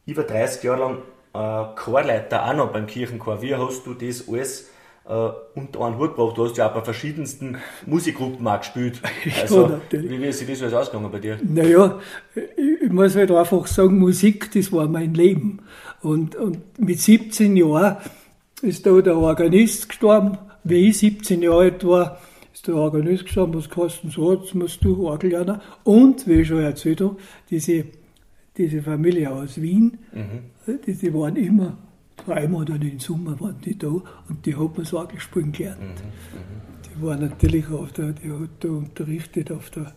über 0.07 0.23
30 0.23 0.63
Jahre 0.63 0.81
lang 0.81 0.99
äh, 1.35 1.75
Chorleiter 1.77 2.45
auch 2.49 2.55
noch 2.55 2.73
beim 2.73 2.87
Kirchenchor. 2.87 3.43
Wie 3.43 3.55
hast 3.55 3.87
du 3.87 3.95
das 3.95 4.29
alles 4.29 4.71
äh, 5.09 5.31
unter 5.55 5.81
einen 5.81 5.99
Hut 5.99 6.17
gebracht. 6.17 6.37
Du 6.37 6.45
hast 6.45 6.57
ja 6.59 6.69
auch 6.69 6.75
bei 6.75 6.83
verschiedensten 6.83 7.57
Musikgruppen 7.87 8.47
auch 8.47 8.59
gespielt. 8.59 9.01
Also, 9.41 9.63
ja, 9.63 9.69
natürlich. 9.69 10.21
Wie 10.21 10.53
ist 10.53 10.63
das 10.63 10.73
alles 10.73 10.75
ausgegangen 10.75 11.11
bei 11.11 11.19
dir? 11.19 11.39
Naja, 11.43 11.99
ich 12.35 12.91
muss 12.91 13.17
halt 13.17 13.31
einfach 13.31 13.67
sagen, 13.67 13.99
Musik, 13.99 14.51
das 14.53 14.71
war 14.73 14.87
mein 14.87 15.15
Leben. 15.15 15.61
Und, 16.03 16.37
und 16.37 16.79
mit 16.79 17.01
17 17.01 17.57
Jahren 17.57 17.97
ist 18.61 18.87
da 18.87 19.01
der 19.01 19.17
Organist 19.17 19.89
gestorben. 19.89 20.39
Wie 20.65 20.89
ich 20.89 20.99
17 20.99 21.41
Jahre 21.41 21.61
alt 21.61 21.87
war, 21.87 22.21
der 22.63 22.75
Organist 22.77 23.25
gestorben, 23.25 23.55
was 23.55 23.69
kostet 23.69 24.13
so, 24.13 24.33
jetzt 24.33 24.55
musst 24.55 24.85
du 24.85 25.07
Orgel 25.07 25.31
lernen. 25.31 25.61
Und, 25.85 26.27
wie 26.27 26.41
ich 26.41 26.49
schon 26.49 26.61
erzählt 26.61 27.01
habe, 27.01 27.17
diese, 27.51 27.85
diese 28.57 28.83
Familie 28.83 29.31
aus 29.31 29.61
Wien, 29.61 29.99
mhm. 30.13 30.77
die, 30.87 30.95
die 30.95 31.15
waren 31.15 31.37
immer 31.37 31.77
dreimal 32.25 32.65
dann 32.65 32.83
im 32.83 32.99
Sommer 32.99 33.39
waren 33.41 33.57
die 33.65 33.79
da 33.79 33.89
und 33.89 34.45
die 34.45 34.57
hat 34.57 34.77
man 34.77 34.85
so 34.85 35.07
spielen 35.19 35.53
gelernt. 35.53 35.81
Mhm, 35.81 35.87
mhm, 35.87 36.63
die 36.85 37.03
war 37.03 37.17
natürlich 37.17 37.69
auf 37.71 37.93
der, 37.93 38.13
die 38.13 38.31
hat 38.31 38.51
da 38.61 38.69
unterrichtet 38.69 39.53
auf 39.53 39.71
der, 39.71 39.95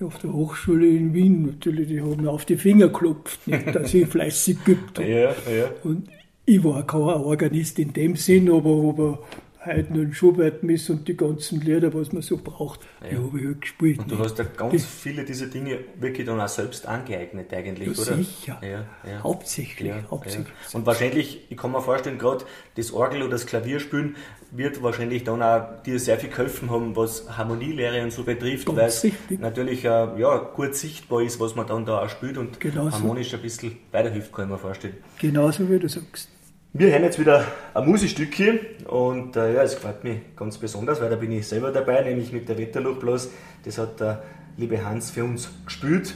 auf 0.00 0.18
der 0.18 0.32
Hochschule 0.32 0.88
in 0.88 1.12
Wien. 1.14 1.46
Natürlich, 1.46 1.88
die 1.88 2.00
haben 2.00 2.22
mir 2.22 2.30
auf 2.30 2.44
die 2.44 2.56
Finger 2.56 2.88
geklopft, 2.88 3.46
nicht, 3.46 3.74
dass 3.74 3.92
ich 3.94 4.06
fleißig 4.08 4.64
geübt 4.64 4.98
habe. 4.98 5.08
Ja, 5.08 5.30
ja. 5.30 5.70
Und 5.84 6.08
ich 6.46 6.64
war 6.64 6.86
kein 6.86 7.00
Organist 7.00 7.78
in 7.78 7.92
dem 7.92 8.16
Sinn, 8.16 8.50
aber, 8.50 8.70
aber 8.70 9.18
Haydn 9.62 10.00
und 10.00 10.14
Schubert 10.14 10.62
Miss 10.62 10.88
und 10.88 11.06
die 11.06 11.16
ganzen 11.16 11.60
Lieder, 11.60 11.92
was 11.92 12.12
man 12.12 12.22
so 12.22 12.38
braucht, 12.38 12.80
ja. 13.02 13.10
die 13.10 13.16
habe 13.16 13.38
ich 13.38 13.46
halt 13.46 13.60
gespielt. 13.60 13.98
Und 13.98 14.10
du 14.10 14.18
hast 14.18 14.38
ja 14.38 14.44
ganz 14.44 14.72
das, 14.72 14.86
viele 14.86 15.24
dieser 15.24 15.46
Dinge 15.46 15.80
wirklich 15.98 16.26
dann 16.26 16.40
auch 16.40 16.48
selbst 16.48 16.86
angeeignet 16.86 17.52
eigentlich, 17.52 17.88
ja, 17.88 18.02
oder? 18.02 18.16
Sicher, 18.16 18.60
ja, 18.62 19.10
ja. 19.10 19.22
hauptsächlich. 19.22 19.92
Hauptsächlich. 20.10 20.48
Und 20.72 20.86
wahrscheinlich, 20.86 21.46
ich 21.50 21.56
kann 21.58 21.72
mir 21.72 21.82
vorstellen, 21.82 22.18
gerade 22.18 22.44
das 22.76 22.92
Orgel 22.92 23.22
oder 23.22 23.32
das 23.32 23.46
Klavierspielen 23.46 24.16
wird 24.50 24.82
wahrscheinlich 24.82 25.24
dann 25.24 25.42
auch 25.42 25.82
dir 25.82 25.98
sehr 25.98 26.18
viel 26.18 26.30
geholfen 26.30 26.70
haben, 26.70 26.96
was 26.96 27.36
Harmonielehre 27.36 28.02
und 28.02 28.12
so 28.12 28.24
betrifft, 28.24 28.66
weil 28.74 28.88
es 28.88 29.06
natürlich 29.28 29.84
äh, 29.84 29.88
ja, 29.88 30.38
gut 30.38 30.74
sichtbar 30.74 31.22
ist, 31.22 31.38
was 31.38 31.54
man 31.54 31.66
dann 31.66 31.84
da 31.84 32.02
auch 32.02 32.08
spielt 32.08 32.38
und 32.38 32.60
Genauso. 32.60 32.92
harmonisch 32.92 33.34
ein 33.34 33.42
bisschen 33.42 33.76
weiterhilft, 33.92 34.32
kann 34.32 34.46
ich 34.46 34.52
mir 34.52 34.58
vorstellen. 34.58 34.96
Genauso 35.18 35.68
wie 35.68 35.78
du 35.78 35.88
sagst. 35.88 36.28
Wir 36.72 36.92
hören 36.92 37.02
jetzt 37.02 37.18
wieder 37.18 37.44
ein 37.74 37.84
Musikstückchen 37.84 38.60
und 38.86 39.34
äh, 39.34 39.54
ja, 39.54 39.62
es 39.64 39.74
freut 39.74 40.04
mich 40.04 40.20
ganz 40.36 40.56
besonders, 40.56 41.00
weil 41.00 41.10
da 41.10 41.16
bin 41.16 41.32
ich 41.32 41.48
selber 41.48 41.72
dabei, 41.72 42.00
nämlich 42.02 42.32
mit 42.32 42.48
der 42.48 42.58
Wetterluch 42.58 43.00
bloß. 43.00 43.28
Das 43.64 43.76
hat 43.76 43.98
der 43.98 44.22
liebe 44.56 44.84
Hans 44.84 45.10
für 45.10 45.24
uns 45.24 45.50
gespielt 45.64 46.14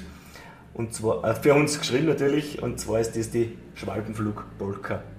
und 0.73 0.95
zwar 0.95 1.25
äh, 1.25 1.35
für 1.35 1.55
uns 1.55 1.81
geschrieben 1.81 2.07
natürlich 2.07 2.63
und 2.63 2.79
zwar 2.79 3.01
ist 3.01 3.17
das 3.17 3.33
die 3.33 3.59
Schwalbenflug-Polka. 3.75 4.95
Hans, 4.95 5.14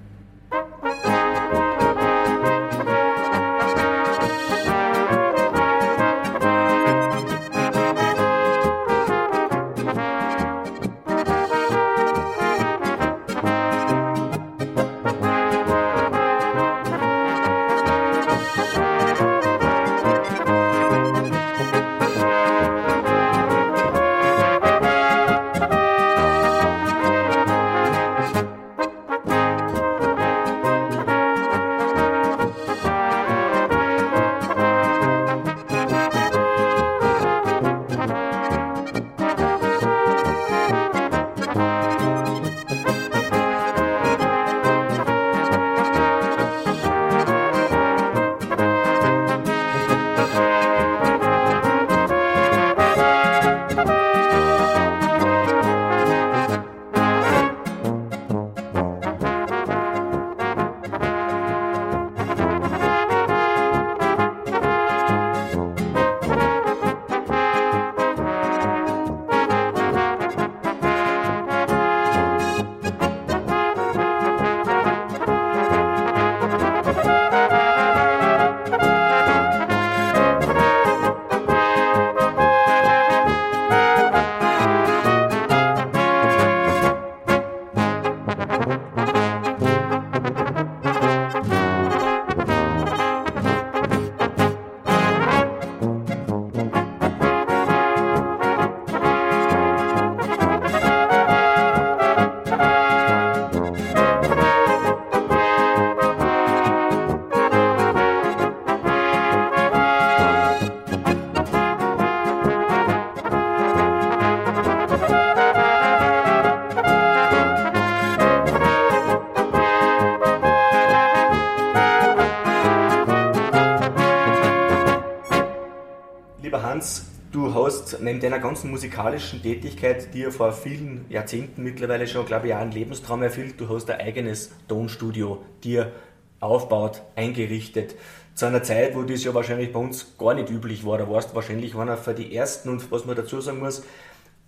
hast 127.75 128.01
neben 128.01 128.19
deiner 128.19 128.39
ganzen 128.39 128.71
musikalischen 128.71 129.41
Tätigkeit, 129.41 130.13
die 130.13 130.19
ja 130.19 130.31
vor 130.31 130.51
vielen 130.53 131.05
Jahrzehnten 131.09 131.63
mittlerweile 131.63 132.07
schon, 132.07 132.25
glaube 132.25 132.47
ich, 132.47 132.53
auch 132.53 132.59
einen 132.59 132.71
Lebenstraum 132.71 133.21
erfüllt, 133.23 133.59
du 133.59 133.69
hast 133.69 133.89
ein 133.89 133.99
eigenes 133.99 134.51
Tonstudio 134.67 135.43
dir 135.63 135.91
aufgebaut, 136.39 137.01
eingerichtet. 137.15 137.95
Zu 138.33 138.47
einer 138.47 138.63
Zeit, 138.63 138.95
wo 138.95 139.03
das 139.03 139.23
ja 139.23 139.33
wahrscheinlich 139.33 139.71
bei 139.71 139.79
uns 139.79 140.17
gar 140.17 140.33
nicht 140.33 140.49
üblich 140.49 140.85
war. 140.85 140.97
Da 140.97 141.09
warst 141.09 141.31
du 141.31 141.35
wahrscheinlich 141.35 141.75
einer 141.75 141.97
für 141.97 142.13
die 142.13 142.35
ersten 142.35 142.69
und 142.69 142.91
was 142.91 143.05
man 143.05 143.15
dazu 143.15 143.39
sagen 143.41 143.59
muss, 143.59 143.83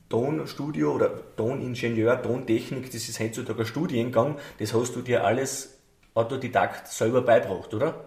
Tonstudio 0.09 0.93
oder 0.93 1.11
Toningenieur, 1.35 2.21
Tontechnik, 2.21 2.91
das 2.91 3.09
ist 3.09 3.19
heutzutage 3.19 3.59
ein 3.59 3.65
Studiengang, 3.65 4.37
das 4.59 4.73
hast 4.73 4.95
du 4.95 5.01
dir 5.01 5.25
alles 5.25 5.79
Autodidakt 6.13 6.87
selber 6.87 7.21
beibracht, 7.21 7.73
oder? 7.73 8.05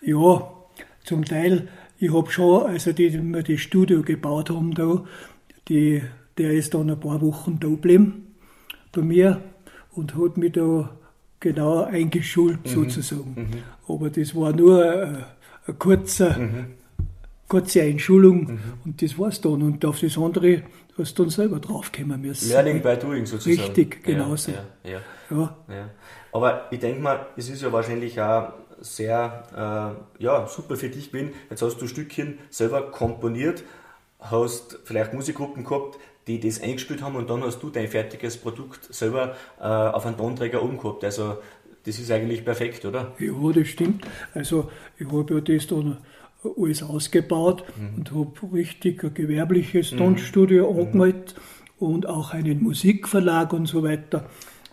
Ja, 0.00 0.48
zum 1.02 1.24
Teil. 1.24 1.68
Ich 2.04 2.12
habe 2.12 2.30
schon, 2.30 2.66
also 2.66 2.92
die, 2.92 3.08
die 3.08 3.22
wir 3.22 3.42
das 3.42 3.60
Studio 3.60 4.02
gebaut 4.02 4.50
haben 4.50 4.74
da, 4.74 5.04
die, 5.68 6.02
der 6.36 6.52
ist 6.52 6.74
dann 6.74 6.90
ein 6.90 7.00
paar 7.00 7.22
Wochen 7.22 7.58
da 7.58 7.66
geblieben 7.66 8.34
bei 8.92 9.00
mir 9.00 9.40
und 9.92 10.14
hat 10.14 10.36
mich 10.36 10.52
da 10.52 10.90
genau 11.40 11.84
eingeschult 11.84 12.62
mhm. 12.66 12.68
sozusagen. 12.68 13.34
Mhm. 13.34 13.92
Aber 13.94 14.10
das 14.10 14.34
war 14.34 14.52
nur 14.52 14.84
ein, 14.84 15.24
ein 15.66 15.78
kurzer, 15.78 16.38
mhm. 16.38 16.74
kurze 17.48 17.80
Einschulung 17.80 18.52
mhm. 18.52 18.60
und 18.84 19.00
das 19.00 19.18
war's 19.18 19.40
dann. 19.40 19.62
Und 19.62 19.82
auf 19.86 19.98
das 20.00 20.18
andere 20.18 20.62
hast 20.98 21.18
du 21.18 21.22
dann 21.22 21.30
selber 21.30 21.58
draufkommen 21.58 22.20
müssen. 22.20 22.50
Learning 22.50 22.82
by 22.82 22.98
doing 23.00 23.24
sozusagen. 23.24 23.66
Richtig, 23.66 24.04
genauso. 24.04 24.52
Ja, 24.52 24.90
ja, 24.90 25.00
ja. 25.30 25.56
ja. 25.70 25.90
Aber 26.32 26.66
ich 26.70 26.80
denke 26.80 27.00
mal, 27.00 27.28
es 27.34 27.48
ist 27.48 27.62
ja 27.62 27.72
wahrscheinlich 27.72 28.20
auch 28.20 28.52
sehr 28.84 29.96
äh, 30.18 30.22
ja, 30.22 30.46
super 30.46 30.76
für 30.76 30.88
dich 30.88 31.10
gewesen. 31.10 31.32
Jetzt 31.50 31.62
hast 31.62 31.78
du 31.80 31.86
Stückchen 31.86 32.38
selber 32.50 32.90
komponiert, 32.90 33.64
hast 34.20 34.78
vielleicht 34.84 35.14
Musikgruppen 35.14 35.64
gehabt, 35.64 35.98
die 36.26 36.40
das 36.40 36.60
eingespielt 36.60 37.02
haben 37.02 37.16
und 37.16 37.28
dann 37.28 37.42
hast 37.42 37.62
du 37.62 37.70
dein 37.70 37.88
fertiges 37.88 38.36
Produkt 38.36 38.92
selber 38.94 39.36
äh, 39.60 39.64
auf 39.64 40.06
einen 40.06 40.16
Tonträger 40.16 40.62
umgehabt. 40.62 41.04
Also 41.04 41.38
das 41.84 41.98
ist 41.98 42.10
eigentlich 42.10 42.44
perfekt, 42.44 42.84
oder? 42.84 43.12
Ja, 43.18 43.52
das 43.52 43.68
stimmt. 43.68 44.06
Also 44.32 44.70
ich 44.98 45.06
habe 45.06 45.34
ja 45.34 45.40
das 45.40 45.66
dann 45.66 45.98
alles 46.56 46.82
ausgebaut 46.82 47.64
mhm. 47.76 47.98
und 47.98 48.10
habe 48.12 48.54
richtig 48.54 49.02
ein 49.04 49.14
gewerbliches 49.14 49.92
mhm. 49.92 49.98
Tonstudio 49.98 50.72
mhm. 50.72 50.80
angemeldet 50.80 51.34
und 51.78 52.06
auch 52.06 52.32
einen 52.32 52.62
Musikverlag 52.62 53.52
und 53.52 53.66
so 53.66 53.82
weiter. 53.82 54.28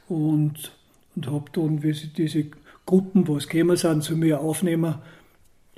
Und, 0.07 0.71
und 1.15 1.27
habe 1.27 1.45
dann, 1.53 1.83
wie 1.83 1.93
sie 1.93 2.07
diese 2.07 2.45
Gruppen, 2.85 3.27
was 3.27 3.47
gekommen 3.47 3.77
sind, 3.77 4.03
zu 4.03 4.15
mir 4.15 4.39
aufnehmen, 4.39 4.95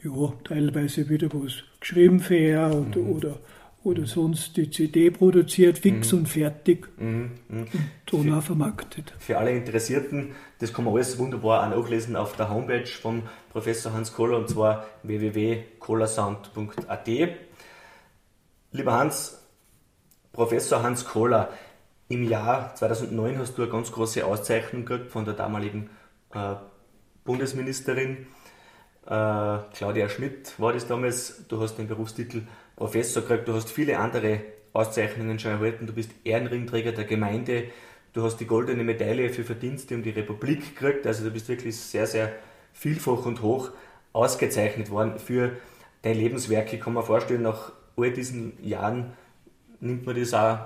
ja, 0.03 0.33
teilweise 0.43 1.09
wieder 1.09 1.29
was 1.33 1.63
geschrieben 1.79 2.19
für 2.19 2.67
und, 2.67 2.95
mhm. 2.95 3.09
oder, 3.09 3.39
oder 3.83 4.05
sonst 4.05 4.57
die 4.57 4.69
CD 4.69 5.11
produziert, 5.11 5.79
fix 5.79 6.11
mhm. 6.11 6.19
und 6.19 6.27
fertig 6.27 6.89
mhm. 6.97 7.31
mhm. 7.47 7.67
und 8.11 8.27
dann 8.27 8.39
auch 8.39 8.43
vermarktet. 8.43 9.13
Für 9.19 9.37
alle 9.37 9.51
Interessierten, 9.51 10.33
das 10.59 10.73
kann 10.73 10.85
man 10.85 10.95
alles 10.95 11.17
wunderbar 11.17 11.65
auch 11.65 11.77
nachlesen 11.77 12.15
auf 12.15 12.35
der 12.35 12.49
Homepage 12.49 12.87
von 12.87 13.23
Professor 13.51 13.93
Hans 13.93 14.13
Kohler 14.13 14.37
und 14.37 14.49
zwar 14.49 14.85
www.kohlersound.at. 15.03 17.07
Lieber 18.71 18.93
Hans, 18.93 19.39
Professor 20.31 20.81
Hans 20.81 21.05
Kohler, 21.05 21.49
im 22.09 22.27
Jahr 22.27 22.75
2009 22.75 23.37
hast 23.37 23.57
du 23.57 23.63
eine 23.63 23.71
ganz 23.71 23.91
große 23.91 24.25
Auszeichnung 24.25 24.85
gekriegt 24.85 25.11
von 25.11 25.25
der 25.25 25.33
damaligen 25.33 25.89
äh, 26.33 26.55
Bundesministerin 27.23 28.27
äh, 29.05 29.57
Claudia 29.73 30.09
Schmidt 30.09 30.53
war 30.59 30.73
das 30.73 30.87
damals. 30.87 31.45
Du 31.47 31.61
hast 31.61 31.75
den 31.77 31.87
Berufstitel 31.87 32.43
Professor 32.75 33.21
gekriegt, 33.21 33.47
du 33.47 33.53
hast 33.53 33.69
viele 33.69 33.99
andere 33.99 34.41
Auszeichnungen 34.73 35.39
schon 35.39 35.51
erhalten. 35.51 35.87
Du 35.87 35.93
bist 35.93 36.11
Ehrenringträger 36.23 36.91
der 36.91 37.05
Gemeinde, 37.05 37.65
du 38.13 38.23
hast 38.23 38.37
die 38.37 38.45
goldene 38.45 38.83
Medaille 38.83 39.29
für 39.29 39.43
Verdienste 39.43 39.95
um 39.95 40.03
die 40.03 40.09
Republik 40.09 40.75
gekriegt. 40.75 41.05
Also 41.05 41.23
du 41.23 41.31
bist 41.31 41.47
wirklich 41.49 41.77
sehr, 41.77 42.07
sehr 42.07 42.33
vielfach 42.73 43.25
und 43.25 43.41
hoch 43.41 43.71
ausgezeichnet 44.13 44.89
worden 44.89 45.19
für 45.19 45.57
dein 46.01 46.17
Lebenswerk. 46.17 46.73
Ich 46.73 46.81
kann 46.81 46.93
mir 46.93 47.03
vorstellen, 47.03 47.43
nach 47.43 47.71
all 47.95 48.11
diesen 48.11 48.53
Jahren 48.63 49.13
nimmt 49.79 50.05
man 50.05 50.19
das 50.19 50.33
auch 50.33 50.59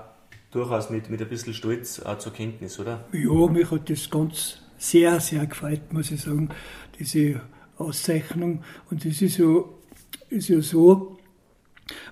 durchaus 0.52 0.90
mit, 0.90 1.10
mit 1.10 1.22
ein 1.22 1.28
bisschen 1.28 1.54
Stolz 1.54 2.00
auch 2.00 2.18
zur 2.18 2.34
Kenntnis, 2.34 2.80
oder? 2.80 3.06
Ja, 3.12 3.48
mich 3.48 3.70
hat 3.70 3.90
das 3.90 4.10
ganz 4.10 4.62
sehr, 4.78 5.20
sehr 5.20 5.46
gefreut, 5.46 5.92
muss 5.92 6.12
ich 6.12 6.22
sagen, 6.22 6.50
diese 7.00 7.42
Auszeichnung. 7.78 8.64
Und 8.90 9.06
das 9.06 9.22
ist 9.22 9.38
ja, 9.38 9.64
ist 10.30 10.50
ja 10.50 10.62
so, 10.62 11.18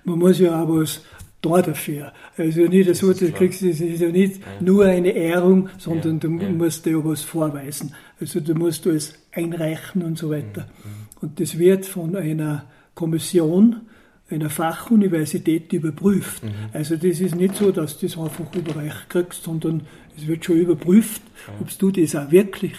man 0.04 0.19
muss 0.19 0.39
ja 0.39 0.63
auch 0.63 0.69
was 0.69 1.01
da 1.41 1.62
dafür. 1.62 2.12
Also 2.38 2.62
nicht 2.62 2.95
so, 2.95 3.13
du 3.13 3.32
kriegst, 3.32 3.62
das 3.62 3.80
ist 3.80 4.01
ja 4.01 4.10
nicht 4.10 4.38
ja. 4.38 4.45
nur 4.62 4.86
eine 4.86 5.12
Ehrung, 5.12 5.69
sondern 5.78 6.15
ja, 6.15 6.19
du 6.19 6.30
musst 6.30 6.86
ja 6.86 7.04
was 7.04 7.21
vorweisen. 7.21 7.93
Also 8.19 8.39
du 8.39 8.56
musst 8.56 8.88
alles 8.88 9.13
einreichen 9.32 10.01
und 10.01 10.17
so 10.17 10.30
weiter. 10.30 10.62
Mhm. 10.62 11.21
Und 11.21 11.39
das 11.39 11.58
wird 11.58 11.86
von 11.86 12.15
einer 12.15 12.65
Kommission 12.93 13.82
einer 14.30 14.49
Fachuniversität 14.49 15.71
überprüft. 15.71 16.43
Mhm. 16.43 16.49
Also 16.73 16.95
das 16.95 17.19
ist 17.19 17.36
nicht 17.36 17.56
so, 17.56 17.71
dass 17.71 17.99
du 17.99 18.08
das 18.08 18.17
einfach 18.17 18.54
überreicht 18.56 19.10
kriegst, 19.10 19.43
sondern 19.43 19.84
es 20.17 20.28
wird 20.28 20.45
schon 20.45 20.58
überprüft, 20.58 21.21
ja. 21.47 21.54
ob 21.60 21.78
du 21.78 21.91
das 21.91 22.15
auch 22.15 22.32
wirklich 22.32 22.73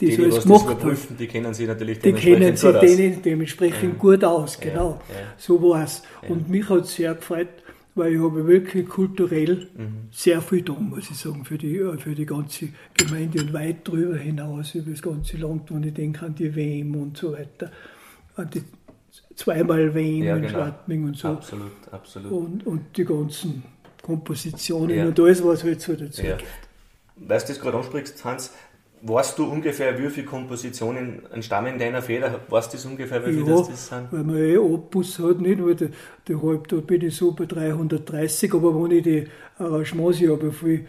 die, 0.00 0.16
die 0.16 0.22
alles 0.22 0.42
gemacht 0.42 0.76
hast. 0.82 1.08
Die 1.18 1.26
kennen 1.26 1.52
sich 1.52 1.66
natürlich 1.66 1.98
die 1.98 2.12
kennen 2.12 2.56
sich 2.56 2.72
denen 2.78 3.22
dementsprechend 3.22 3.92
ja. 3.92 3.98
gut 3.98 4.24
aus, 4.24 4.58
genau. 4.58 5.00
Ja. 5.08 5.34
So 5.36 5.60
war 5.62 5.84
es. 5.84 6.02
Und 6.28 6.48
mich 6.48 6.68
hat 6.68 6.84
es 6.84 6.94
sehr 6.94 7.14
gefreut, 7.14 7.48
weil 7.94 8.14
ich 8.14 8.20
habe 8.20 8.46
wirklich 8.46 8.88
kulturell 8.88 9.68
mhm. 9.76 10.08
sehr 10.10 10.40
viel 10.40 10.62
da, 10.62 10.72
muss 10.72 11.10
ich 11.10 11.16
sagen, 11.16 11.44
für 11.44 11.58
die, 11.58 11.78
für 11.98 12.14
die 12.14 12.26
ganze 12.26 12.68
Gemeinde 12.94 13.42
und 13.42 13.52
weit 13.52 13.86
drüber 13.86 14.16
hinaus, 14.16 14.74
über 14.74 14.90
das 14.90 15.02
ganze 15.02 15.36
Land, 15.36 15.72
wenn 15.72 15.82
ich 15.82 15.94
denke 15.94 16.24
an 16.24 16.34
die 16.34 16.54
WM 16.54 16.94
und 16.94 17.16
so 17.16 17.32
weiter, 17.32 17.70
an 18.36 18.48
die 18.50 18.62
zweimal 19.34 19.94
WM 19.94 20.22
ja, 20.22 20.36
in 20.36 20.42
genau. 20.42 20.54
Schwartming 20.54 21.04
und 21.04 21.16
so. 21.16 21.28
Absolut, 21.28 21.72
absolut. 21.90 22.32
Und, 22.32 22.66
und 22.66 22.96
die 22.96 23.04
ganzen 23.04 23.62
Kompositionen 24.10 24.96
ja. 24.96 25.06
und 25.06 25.20
alles, 25.20 25.44
was 25.44 25.64
halt 25.64 25.80
so 25.80 25.94
dazu 25.94 26.22
ja. 26.22 26.36
Weißt 27.16 27.48
du, 27.48 27.52
das 27.52 27.62
gerade 27.62 27.76
ansprichst, 27.76 28.24
Hans, 28.24 28.52
weißt 29.02 29.38
du 29.38 29.44
ungefähr, 29.44 29.98
wie 29.98 30.08
viele 30.08 30.26
Kompositionen 30.26 31.22
entstammen 31.32 31.78
deiner 31.78 32.02
Feder? 32.02 32.40
Weißt 32.48 32.72
du 32.72 32.76
das 32.76 32.86
ungefähr, 32.86 33.26
wie 33.26 33.32
viele 33.34 33.50
ja, 33.50 33.56
das 33.56 33.88
sind? 33.88 34.08
weil 34.10 34.24
man 34.24 34.36
eh 34.36 34.56
Opus 34.56 35.18
hat, 35.18 35.40
nicht, 35.40 35.62
weil 35.62 35.74
der, 35.74 35.90
der 36.28 36.42
halb, 36.42 36.68
da 36.68 36.76
bin 36.76 37.02
ich 37.02 37.16
so 37.16 37.32
bei 37.32 37.46
330, 37.46 38.54
aber 38.54 38.82
wenn 38.82 38.90
ich 38.90 39.02
die 39.02 39.26
Arrangements 39.58 40.20
habe, 40.22 40.52
viel, 40.52 40.86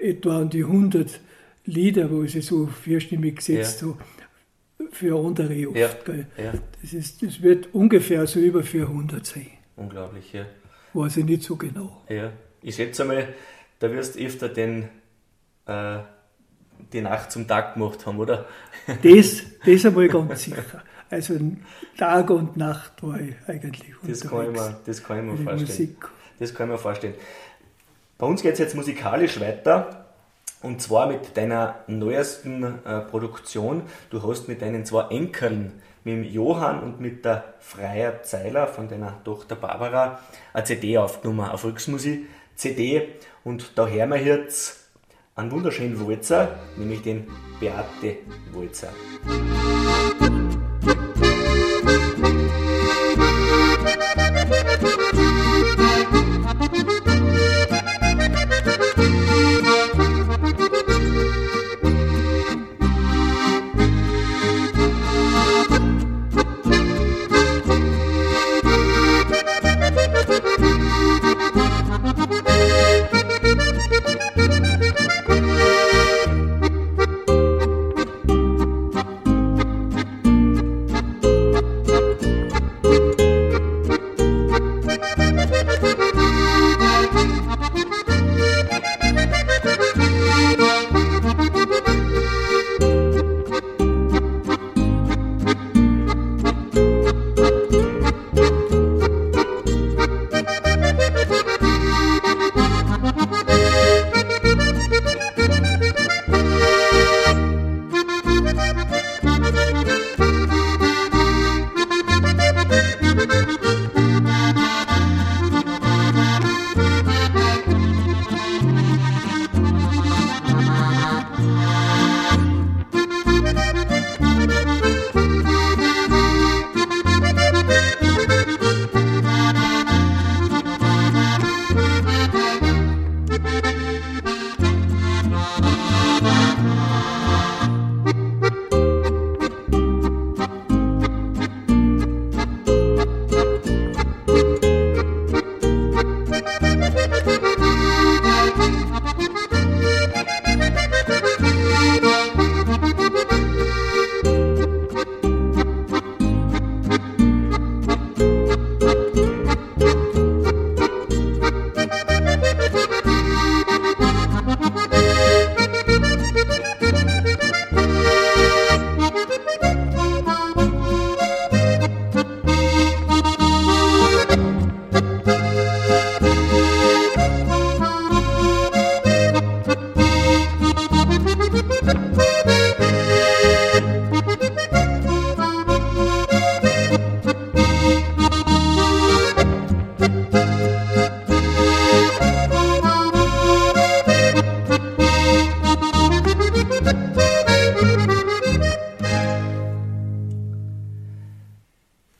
etwa 0.00 0.40
an 0.40 0.50
die 0.50 0.64
100 0.64 1.20
Lieder, 1.66 2.10
wo 2.10 2.22
ich 2.24 2.32
sie 2.32 2.42
so 2.42 2.66
vierstimmig 2.66 3.36
gesetzt 3.36 3.82
ja. 3.82 3.88
habe, 3.88 3.98
für 4.90 5.16
andere 5.16 5.68
oft. 5.68 6.08
Ja. 6.08 6.14
Ja. 6.42 6.52
Das, 6.82 6.92
ist, 6.92 7.22
das 7.22 7.42
wird 7.42 7.72
ungefähr 7.72 8.26
so 8.26 8.40
über 8.40 8.62
400 8.62 9.24
sein. 9.24 9.46
Unglaublich, 9.76 10.32
ja. 10.32 10.46
Weiß 10.94 11.16
ich 11.18 11.24
nicht 11.24 11.42
so 11.42 11.56
genau. 11.56 12.02
Ja. 12.08 12.32
Ich 12.62 12.76
schätze 12.76 13.04
mal, 13.04 13.28
da 13.78 13.90
wirst 13.90 14.14
du 14.14 14.24
öfter 14.24 14.48
den, 14.48 14.88
äh, 15.66 15.98
die 16.92 17.00
Nacht 17.00 17.30
zum 17.32 17.46
Tag 17.46 17.74
gemacht 17.74 18.06
haben, 18.06 18.18
oder? 18.18 18.46
Das, 18.86 19.42
das 19.66 19.84
einmal 19.84 20.08
ganz 20.08 20.44
sicher. 20.44 20.82
Also 21.10 21.38
Tag 21.98 22.30
und 22.30 22.56
Nacht 22.56 23.02
war 23.02 23.20
ich 23.20 23.34
eigentlich 23.46 23.94
das 24.02 24.20
kann 24.22 24.46
ich 24.46 24.50
mir, 24.52 24.80
Das 24.86 25.02
kann 25.02 25.18
ich 25.18 25.24
mir 25.24 25.36
vorstellen. 25.36 25.60
Musik. 25.60 26.08
Das 26.38 26.54
kann 26.54 26.66
ich 26.66 26.72
mir 26.72 26.78
vorstellen. 26.78 27.14
Bei 28.18 28.26
uns 28.26 28.42
geht 28.42 28.54
es 28.54 28.58
jetzt 28.58 28.74
musikalisch 28.74 29.40
weiter. 29.40 30.06
Und 30.62 30.80
zwar 30.80 31.08
mit 31.08 31.36
deiner 31.36 31.80
neuesten 31.88 32.64
äh, 32.86 33.00
Produktion. 33.00 33.82
Du 34.08 34.22
hast 34.22 34.48
mit 34.48 34.62
deinen 34.62 34.86
zwei 34.86 35.08
Enkeln, 35.08 35.72
mit 36.04 36.14
dem 36.14 36.24
Johann 36.24 36.82
und 36.82 37.00
mit 37.00 37.24
der 37.24 37.54
Freier 37.60 38.22
Zeiler 38.22 38.66
von 38.66 38.88
deiner 38.88 39.22
Tochter 39.24 39.56
Barbara, 39.56 40.20
eine 40.52 40.64
CD 40.64 40.98
aufgenommen, 40.98 41.40
eine 41.40 41.58
Volksmusik 41.58 42.26
CD. 42.54 43.08
Und 43.42 43.72
da 43.76 43.86
hören 43.86 44.10
wir 44.10 44.22
jetzt 44.22 44.90
einen 45.34 45.50
wunderschönen 45.50 46.06
Walzer, 46.06 46.56
nämlich 46.76 47.02
den 47.02 47.26
Beate 47.58 48.18
Walzer. 48.52 48.92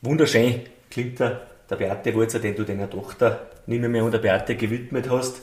Wunderschön 0.05 0.61
klingt 0.89 1.19
der, 1.19 1.41
der 1.69 1.75
Beate 1.75 2.15
Walzer, 2.15 2.39
den 2.39 2.55
du 2.55 2.63
deiner 2.63 2.89
Tochter 2.89 3.47
nicht 3.67 3.81
mehr 3.81 4.03
unter 4.03 4.19
Beate 4.19 4.55
gewidmet 4.55 5.09
hast. 5.09 5.41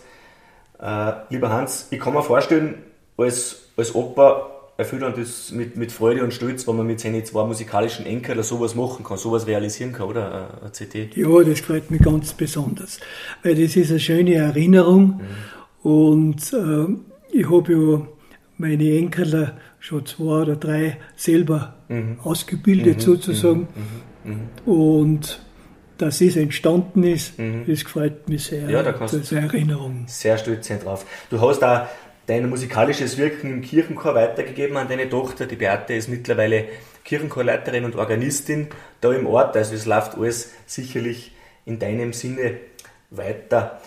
Äh, 0.80 1.12
lieber 1.30 1.50
Hans, 1.50 1.88
ich 1.90 2.00
kann 2.00 2.14
mir 2.14 2.22
vorstellen, 2.22 2.74
als, 3.16 3.68
als 3.76 3.94
Opa 3.94 4.50
erfüllt 4.76 5.02
man 5.02 5.14
das 5.14 5.52
mit, 5.52 5.76
mit 5.76 5.92
Freude 5.92 6.24
und 6.24 6.32
Stolz, 6.32 6.66
wenn 6.66 6.76
man 6.76 6.86
mit 6.86 7.00
seinen 7.00 7.24
zwei 7.24 7.44
musikalischen 7.44 8.06
Enkeln 8.06 8.42
sowas 8.42 8.74
machen 8.74 9.04
kann, 9.04 9.16
sowas 9.16 9.46
realisieren 9.46 9.92
kann, 9.92 10.08
oder? 10.08 10.58
Eine 10.60 10.72
CD. 10.72 11.10
Ja, 11.14 11.42
das 11.42 11.60
freut 11.60 11.90
mich 11.90 12.02
ganz 12.02 12.32
besonders, 12.32 12.98
weil 13.42 13.54
das 13.54 13.76
ist 13.76 13.90
eine 13.90 14.00
schöne 14.00 14.34
Erinnerung 14.34 15.20
mhm. 15.84 15.90
und 15.90 16.52
äh, 16.52 17.36
ich 17.38 17.50
habe 17.50 17.72
ja 17.72 18.06
meine 18.58 18.96
Enkel 18.96 19.52
schon 19.78 20.06
zwei 20.06 20.42
oder 20.42 20.56
drei 20.56 20.98
selber 21.16 21.74
mhm. 21.88 22.18
ausgebildet 22.22 22.98
mhm. 22.98 23.00
sozusagen 23.00 23.68
mhm. 24.24 24.48
Mhm. 24.64 24.72
und 24.72 25.40
dass 25.98 26.20
es 26.20 26.36
entstanden 26.36 27.04
ist, 27.04 27.34
das 27.66 27.82
freut 27.82 28.28
mich 28.28 28.44
sehr. 28.44 28.68
Ja, 28.68 28.82
da 28.82 28.92
kannst 28.92 29.32
eine 29.32 29.46
Erinnerung. 29.46 30.04
Sehr 30.08 30.36
stolz 30.36 30.66
sein 30.66 30.80
drauf. 30.80 31.06
Du 31.30 31.40
hast 31.40 31.60
da 31.60 31.88
dein 32.26 32.48
musikalisches 32.48 33.18
Wirken 33.18 33.52
im 33.52 33.62
Kirchenchor 33.62 34.14
weitergegeben 34.14 34.76
an 34.76 34.88
deine 34.88 35.08
Tochter. 35.08 35.46
Die 35.46 35.56
Beate 35.56 35.94
ist 35.94 36.08
mittlerweile 36.08 36.64
Kirchenchorleiterin 37.04 37.84
und 37.84 37.96
Organistin 37.96 38.68
da 39.00 39.12
im 39.12 39.26
Ort. 39.26 39.56
Also 39.56 39.74
es 39.74 39.86
läuft 39.86 40.16
alles 40.16 40.52
sicherlich 40.66 41.32
in 41.64 41.78
deinem 41.78 42.12
Sinne 42.12 42.58
weiter. 43.10 43.80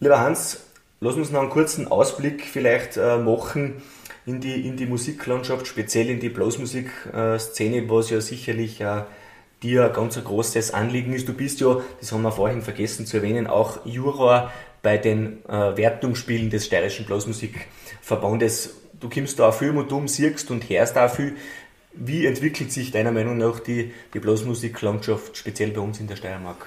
Lieber 0.00 0.20
Hans, 0.20 0.66
lass 1.00 1.14
uns 1.14 1.30
noch 1.30 1.40
einen 1.40 1.50
kurzen 1.50 1.88
Ausblick 1.88 2.44
vielleicht 2.44 2.96
äh, 2.96 3.18
machen 3.18 3.82
in 4.26 4.40
die, 4.40 4.66
in 4.66 4.76
die 4.76 4.86
Musiklandschaft, 4.86 5.66
speziell 5.66 6.08
in 6.08 6.20
die 6.20 6.30
Blasmusik-Szene, 6.30 7.88
was 7.88 8.10
ja 8.10 8.20
sicherlich 8.20 8.80
äh, 8.80 9.02
dir 9.64 9.86
ein 9.86 9.92
ganz 9.92 10.22
großes 10.22 10.72
Anliegen 10.74 11.12
ist. 11.12 11.26
Du 11.26 11.32
bist 11.32 11.60
ja, 11.60 11.78
das 12.00 12.12
haben 12.12 12.22
wir 12.22 12.30
vorhin 12.30 12.62
vergessen 12.62 13.06
zu 13.06 13.16
erwähnen, 13.16 13.46
auch 13.46 13.84
Juror 13.84 14.52
bei 14.82 14.98
den 14.98 15.44
äh, 15.48 15.76
Wertungsspielen 15.76 16.50
des 16.50 16.66
Steirischen 16.66 17.06
Blasmusikverbandes. 17.06 18.76
Du 19.00 19.08
kommst 19.08 19.38
da 19.38 19.48
auch 19.48 19.54
viel 19.54 19.70
und 19.70 19.90
um, 19.90 20.06
siehst 20.06 20.50
und 20.50 20.68
hörst 20.68 20.96
auch 20.96 21.10
viel. 21.10 21.34
Wie 21.94 22.26
entwickelt 22.26 22.70
sich 22.70 22.90
deiner 22.90 23.12
Meinung 23.12 23.38
nach 23.38 23.60
die, 23.60 23.92
die 24.12 24.18
Blasmusiklandschaft, 24.20 25.36
speziell 25.36 25.70
bei 25.70 25.80
uns 25.80 26.00
in 26.00 26.06
der 26.06 26.16
Steiermark? 26.16 26.66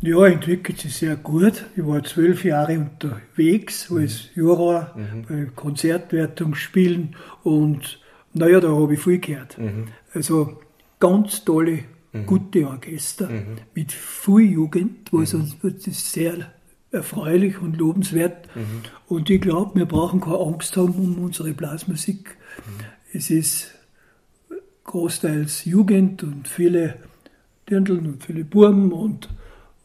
Ja, 0.00 0.26
entwickelt 0.26 0.78
sich 0.78 0.94
sehr 0.94 1.16
gut. 1.16 1.66
Ich 1.76 1.86
war 1.86 2.02
zwölf 2.04 2.44
Jahre 2.44 2.78
unterwegs 2.78 3.90
als 3.90 4.30
Juror 4.34 4.94
mhm. 4.94 5.26
bei 5.28 5.50
Konzertwertungsspielen 5.54 7.16
und 7.42 8.00
naja, 8.32 8.60
da 8.60 8.68
habe 8.68 8.94
ich 8.94 9.00
viel 9.00 9.18
gehört. 9.18 9.58
Mhm. 9.58 9.88
Also 10.14 10.60
ganz 11.00 11.44
tolle, 11.44 11.80
mhm. 12.20 12.26
gute 12.26 12.66
Orchester 12.66 13.28
mhm. 13.28 13.58
mit 13.74 13.92
viel 13.92 14.52
Jugend, 14.52 15.12
was 15.12 15.32
mhm. 15.32 15.40
uns 15.62 16.12
sehr 16.12 16.52
erfreulich 16.90 17.60
und 17.60 17.76
lobenswert. 17.76 18.48
Mhm. 18.54 18.82
Und 19.06 19.30
ich 19.30 19.40
glaube, 19.40 19.78
wir 19.78 19.86
brauchen 19.86 20.20
keine 20.20 20.38
Angst 20.38 20.76
haben 20.76 20.94
um 20.94 21.18
unsere 21.18 21.52
Blasmusik. 21.52 22.36
Mhm. 22.66 22.84
Es 23.12 23.30
ist 23.30 23.74
großteils 24.84 25.64
Jugend 25.64 26.22
und 26.22 26.48
viele 26.48 26.96
Dirndln 27.68 28.06
und 28.06 28.24
viele 28.24 28.44
Burmen 28.44 28.92
und, 28.92 29.28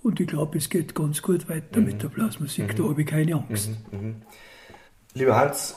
und 0.01 0.19
ich 0.19 0.27
glaube, 0.27 0.57
es 0.57 0.69
geht 0.69 0.95
ganz 0.95 1.21
gut 1.21 1.49
weiter 1.49 1.81
mit 1.81 2.01
der 2.01 2.07
Blasmusik. 2.07 2.75
Da 2.75 2.84
habe 2.84 3.01
ich 3.01 3.07
keine 3.07 3.36
Angst. 3.36 3.71
Lieber 5.13 5.36
Hans, 5.36 5.75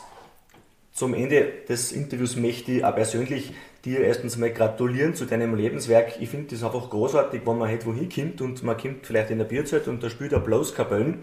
zum 0.97 1.13
Ende 1.13 1.53
des 1.69 1.93
Interviews 1.93 2.37
möchte 2.37 2.73
ich 2.73 2.85
auch 2.85 2.95
persönlich 2.95 3.53
dir 3.85 4.01
erstens 4.01 4.39
mal 4.39 4.51
gratulieren 4.51 5.15
zu 5.15 5.27
deinem 5.27 5.55
Lebenswerk. 5.55 6.15
Ich 6.21 6.31
finde 6.31 6.55
das 6.55 6.65
einfach 6.65 6.89
großartig, 6.89 7.43
wenn 7.45 7.59
man 7.59 7.69
halt 7.69 7.85
wohin 7.85 8.09
kommt 8.09 8.41
und 8.41 8.63
man 8.63 8.79
kommt 8.79 9.07
vielleicht 9.07 9.31
in 9.31 9.37
der 9.37 9.45
Bierzeit 9.45 9.89
und 9.89 10.03
da 10.03 10.09
spielt 10.09 10.33
er 10.33 10.41
bloß 10.41 10.75
Kapellen 10.75 11.19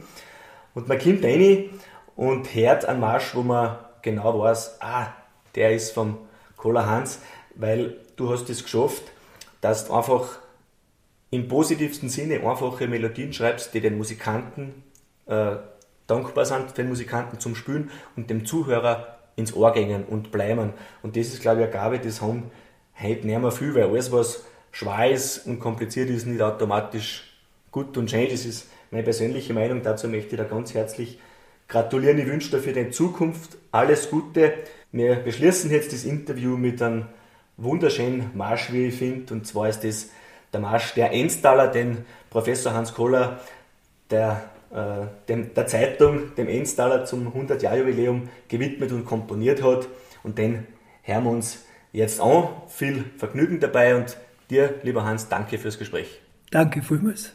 und 0.76 0.88
man 0.88 1.00
kommt 1.00 1.24
rein 1.26 1.72
und 2.16 2.54
hört 2.54 2.86
einen 2.86 3.00
Marsch, 3.00 3.34
wo 3.34 3.42
man 3.42 3.80
genau 4.04 4.40
weiß, 4.40 4.78
ah, 4.80 5.08
der 5.56 5.74
ist 5.74 5.90
vom 5.90 6.20
Cola 6.56 6.86
Hans, 6.86 7.20
weil 7.56 7.98
du 8.16 8.30
hast 8.30 8.52
es 8.52 8.62
geschafft, 8.64 9.04
dass 9.60 9.88
du 9.88 9.94
einfach 9.94 10.38
im 11.32 11.48
positivsten 11.48 12.10
Sinne 12.10 12.48
einfache 12.48 12.88
Melodien 12.88 13.34
schreibst, 13.34 13.74
die 13.74 13.82
den 13.82 13.98
Musikanten 13.98 14.84
äh, 15.26 15.56
dankbar 16.06 16.46
sind, 16.46 16.78
den 16.78 16.90
Musikanten 16.90 17.40
zum 17.40 17.56
Spielen 17.56 17.90
und 18.16 18.30
dem 18.30 18.46
Zuhörer 18.46 19.13
ins 19.36 19.54
Ohr 19.54 19.74
gehen 19.74 20.04
und 20.04 20.32
bleiben. 20.32 20.74
Und 21.02 21.16
das 21.16 21.28
ist, 21.28 21.42
glaube 21.42 21.62
ich, 21.62 21.66
eine 21.66 21.74
Gabe, 21.74 22.00
das 22.00 22.22
haben 22.22 22.52
heute 23.02 23.26
nicht 23.26 23.40
mehr 23.40 23.52
viel, 23.52 23.74
weil 23.76 23.84
alles, 23.86 24.12
was 24.12 24.44
schwer 24.72 25.12
ist 25.12 25.46
und 25.46 25.60
kompliziert 25.60 26.10
ist, 26.10 26.26
nicht 26.26 26.42
automatisch 26.42 27.34
gut 27.72 27.98
und 27.98 28.10
schön. 28.10 28.28
Das 28.30 28.46
ist 28.46 28.70
meine 28.92 29.04
persönliche 29.04 29.54
Meinung. 29.54 29.82
Dazu 29.82 30.08
möchte 30.08 30.36
ich 30.36 30.38
da 30.38 30.44
ganz 30.44 30.74
herzlich 30.74 31.20
gratulieren. 31.68 32.20
Ich 32.20 32.28
wünsche 32.28 32.52
dir 32.52 32.60
für 32.60 32.74
die 32.74 32.90
Zukunft 32.90 33.58
alles 33.72 34.10
Gute. 34.10 34.54
Wir 34.92 35.16
beschließen 35.16 35.72
jetzt 35.72 35.92
das 35.94 36.04
Interview 36.04 36.56
mit 36.58 36.82
einem 36.82 37.08
wunderschönen 37.58 38.32
Marsch, 38.36 38.72
wie 38.72 38.88
ich 38.88 38.96
finde. 38.96 39.34
Und 39.34 39.48
zwar 39.48 39.70
ist 39.70 39.84
das 39.84 40.10
der 40.52 40.60
Marsch 40.60 40.94
der 40.94 41.12
Enstaler, 41.12 41.68
den 41.68 42.06
Professor 42.30 42.74
Hans 42.74 42.94
Kohler 42.94 43.40
der 44.12 44.44
dem, 45.28 45.54
der 45.54 45.68
Zeitung, 45.68 46.36
dem 46.36 46.48
Enstaler 46.48 47.06
zum 47.06 47.28
100-Jahr-Jubiläum 47.28 48.30
gewidmet 48.48 48.92
und 48.92 49.06
komponiert 49.06 49.62
hat. 49.62 49.88
Und 50.24 50.38
den 50.38 50.66
hören 51.04 51.24
wir 51.26 51.32
uns 51.32 51.66
jetzt 51.92 52.20
an. 52.20 52.50
Viel 52.68 53.06
Vergnügen 53.18 53.60
dabei 53.60 53.96
und 53.96 54.18
dir, 54.50 54.76
lieber 54.84 55.06
Hans, 55.06 55.30
danke 55.30 55.58
fürs 55.58 55.78
Gespräch. 55.78 56.20
Danke 56.50 56.82
vielmals. 56.82 57.34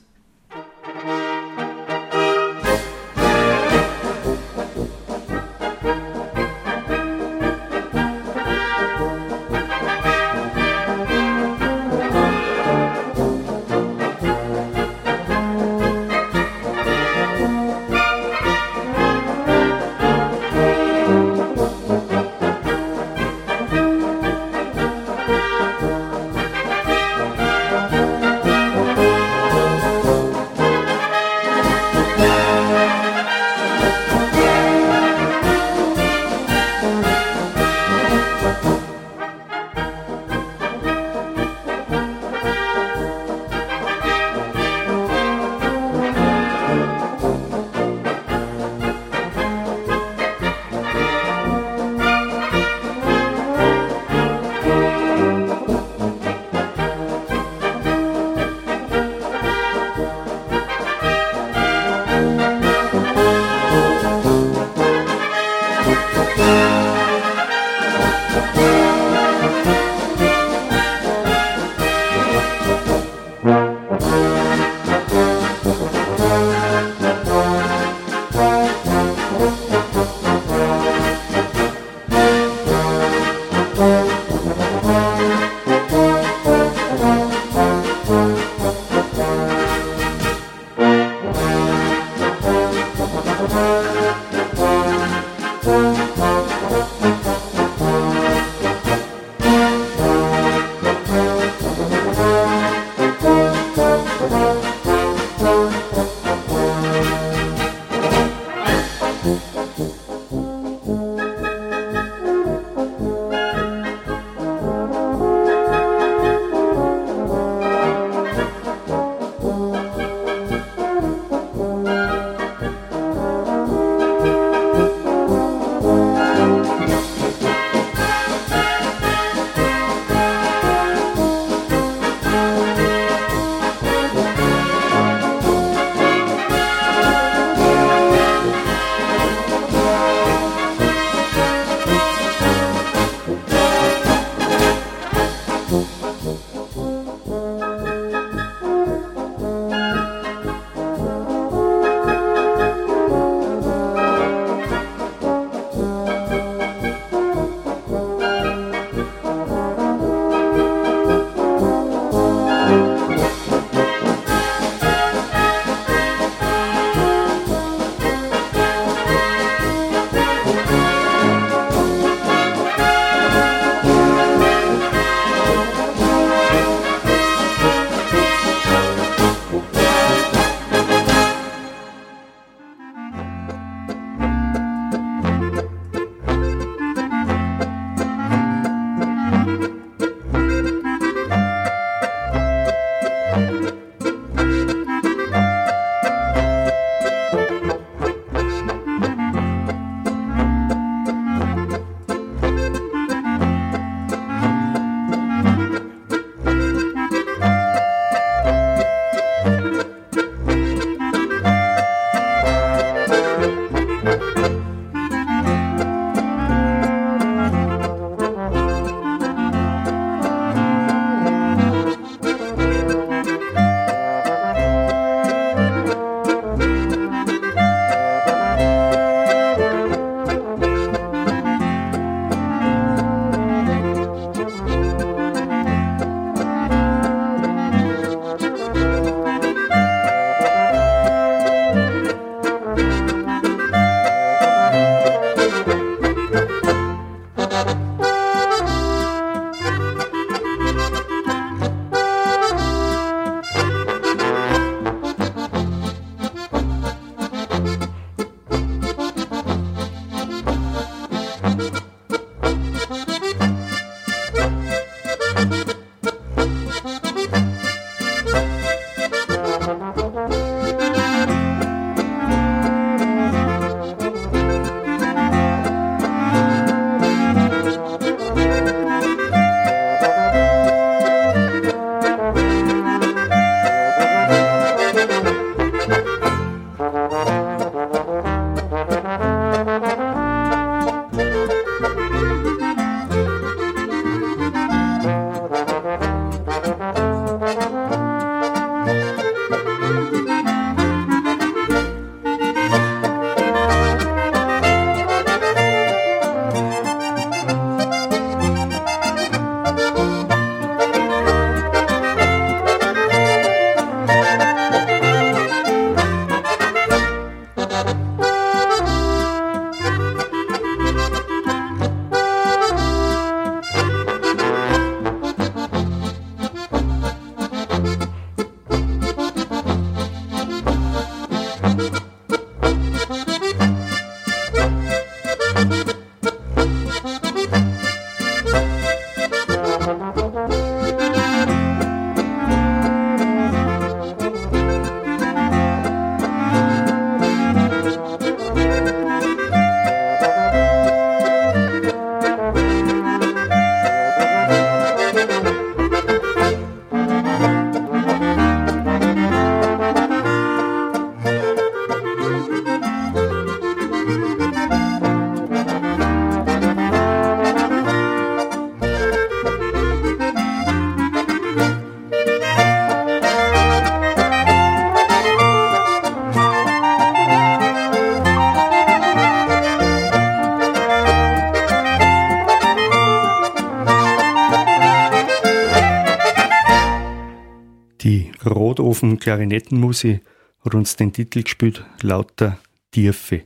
Klarinettenmusik 389.29 390.23
hat 390.65 390.75
uns 390.75 390.97
den 390.97 391.13
Titel 391.13 391.43
gespielt, 391.43 391.85
Lauter 392.01 392.59
Tiefe. 392.93 393.43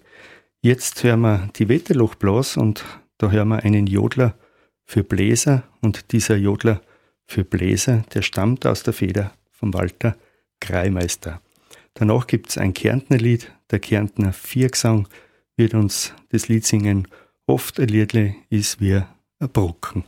Jetzt 0.60 1.02
hören 1.02 1.22
wir 1.22 1.48
die 1.56 1.68
Wetterlochblas 1.68 2.56
und 2.56 2.84
da 3.18 3.32
hören 3.32 3.48
wir 3.48 3.64
einen 3.64 3.88
Jodler 3.88 4.36
für 4.84 5.02
Bläser 5.02 5.64
und 5.80 6.12
dieser 6.12 6.36
Jodler 6.36 6.82
für 7.26 7.42
Bläser, 7.42 8.04
der 8.14 8.22
stammt 8.22 8.64
aus 8.64 8.84
der 8.84 8.92
Feder 8.92 9.32
von 9.50 9.74
Walter 9.74 10.14
Kreimeister. 10.60 11.42
Danach 11.94 12.28
gibt 12.28 12.50
es 12.50 12.58
ein 12.58 12.74
Kärntnerlied, 12.74 13.50
der 13.72 13.80
Kärntner 13.80 14.32
Viergesang 14.32 15.08
wird 15.56 15.74
uns 15.74 16.14
das 16.28 16.46
Lied 16.46 16.64
singen. 16.64 17.08
Oft 17.46 17.80
ein 17.80 17.88
Liedle 17.88 18.36
ist 18.50 18.80
wie 18.80 18.94
ein 18.94 19.48
Brocken. 19.52 20.04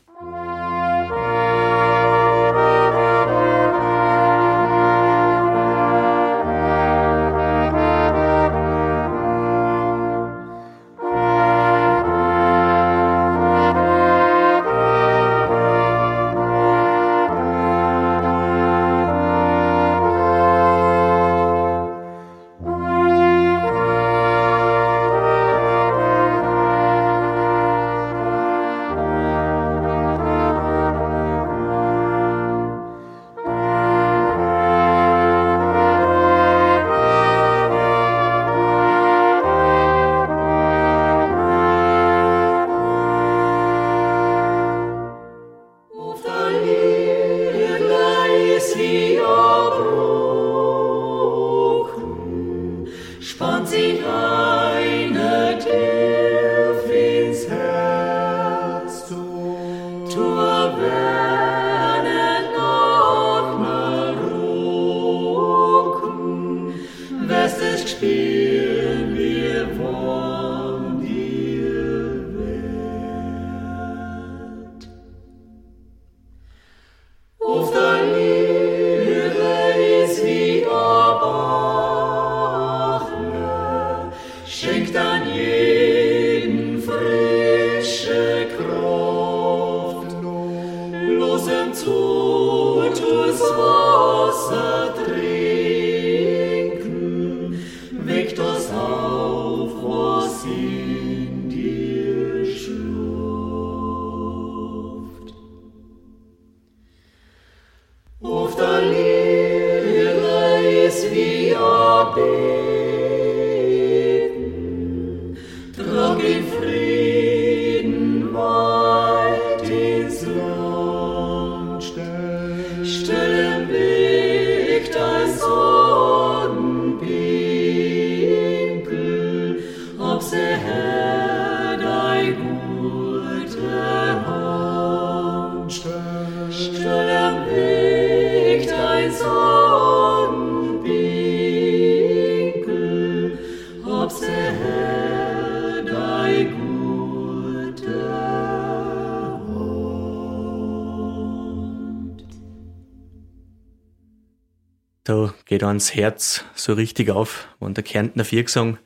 Da 155.64 155.68
geht 155.68 155.76
ans 155.76 155.94
Herz 155.94 156.44
so 156.54 156.74
richtig 156.74 157.08
auf, 157.08 157.48
wenn 157.58 157.72
der 157.72 157.84
Kärntner 157.84 158.26
Viergesang 158.26 158.76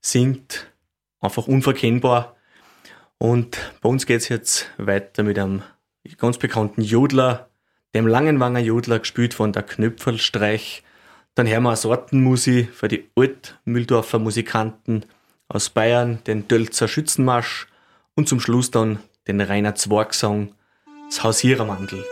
singt. 0.00 0.72
Einfach 1.20 1.46
unverkennbar. 1.48 2.34
Und 3.18 3.58
bei 3.82 3.90
uns 3.90 4.06
geht's 4.06 4.30
jetzt 4.30 4.70
weiter 4.78 5.22
mit 5.22 5.38
einem 5.38 5.62
ganz 6.16 6.38
bekannten 6.38 6.80
Jodler, 6.80 7.50
dem 7.94 8.06
Langenwanger 8.06 8.60
Jodler, 8.60 9.00
gespielt 9.00 9.34
von 9.34 9.52
der 9.52 9.64
Knöpfelstreich. 9.64 10.82
Dann 11.34 11.46
hören 11.46 11.64
wir 11.64 11.68
eine 11.68 11.76
Sortenmusik 11.76 12.70
für 12.72 12.88
die 12.88 13.04
Altmühldorfer 13.14 14.18
Musikanten 14.18 15.04
aus 15.48 15.68
Bayern, 15.68 16.24
den 16.26 16.48
Dölzer 16.48 16.88
Schützenmarsch 16.88 17.66
und 18.14 18.30
zum 18.30 18.40
Schluss 18.40 18.70
dann 18.70 18.98
den 19.28 19.42
Rainer 19.42 19.74
Zwargsang, 19.74 20.54
das 21.10 21.22
Hausierermandel. 21.22 22.02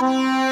Bayrin 0.00 0.51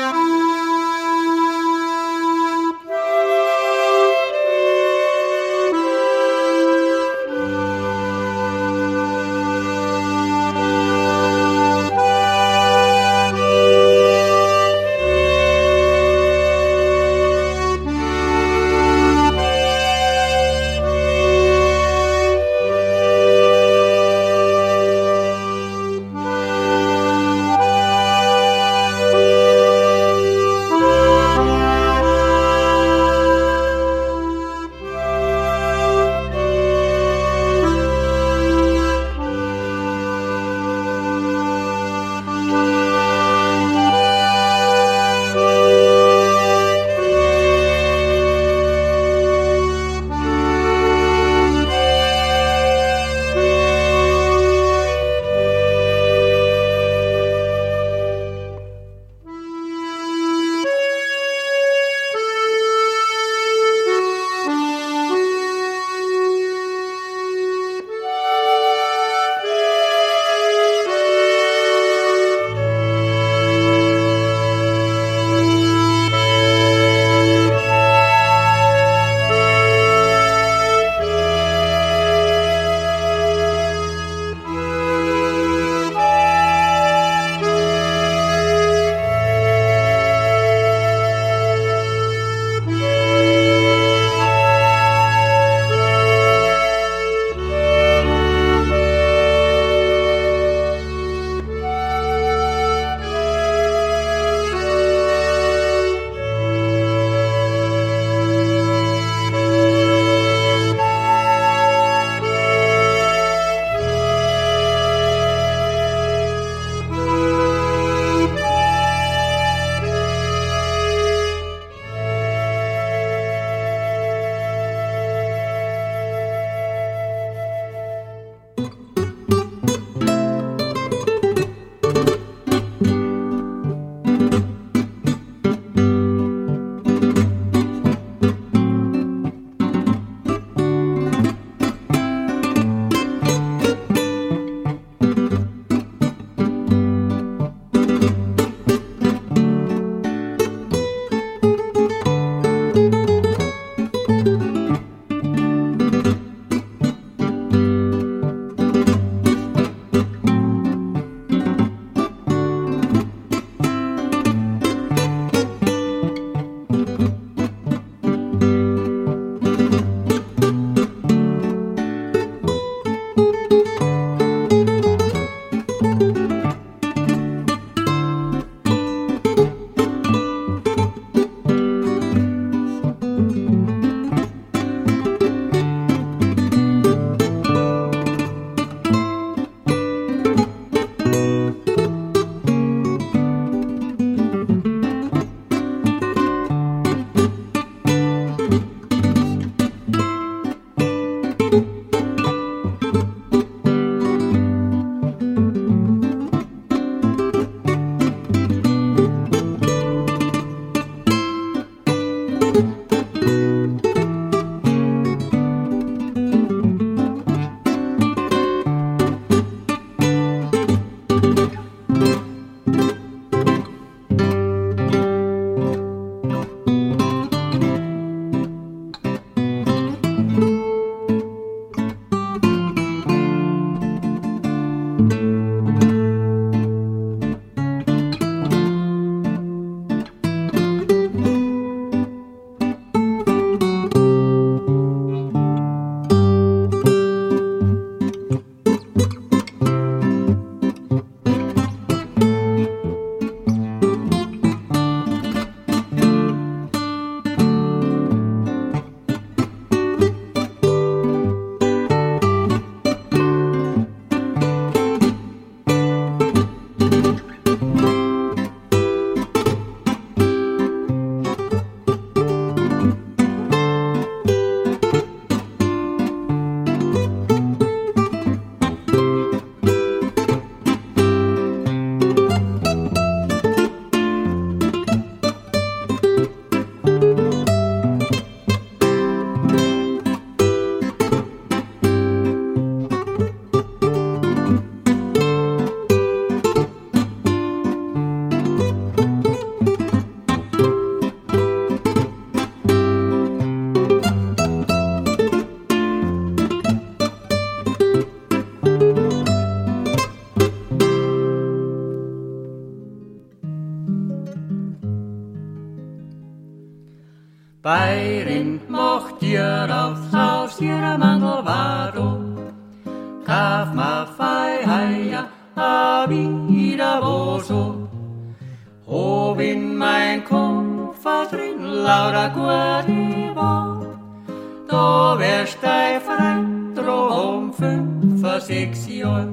Da 335.11 335.19
wärst 335.19 335.59
dei 335.61 335.99
frei, 335.99 336.39
drum 336.73 337.53
fünf, 337.53 338.23
sechs 338.45 338.89
Jahr. 338.89 339.27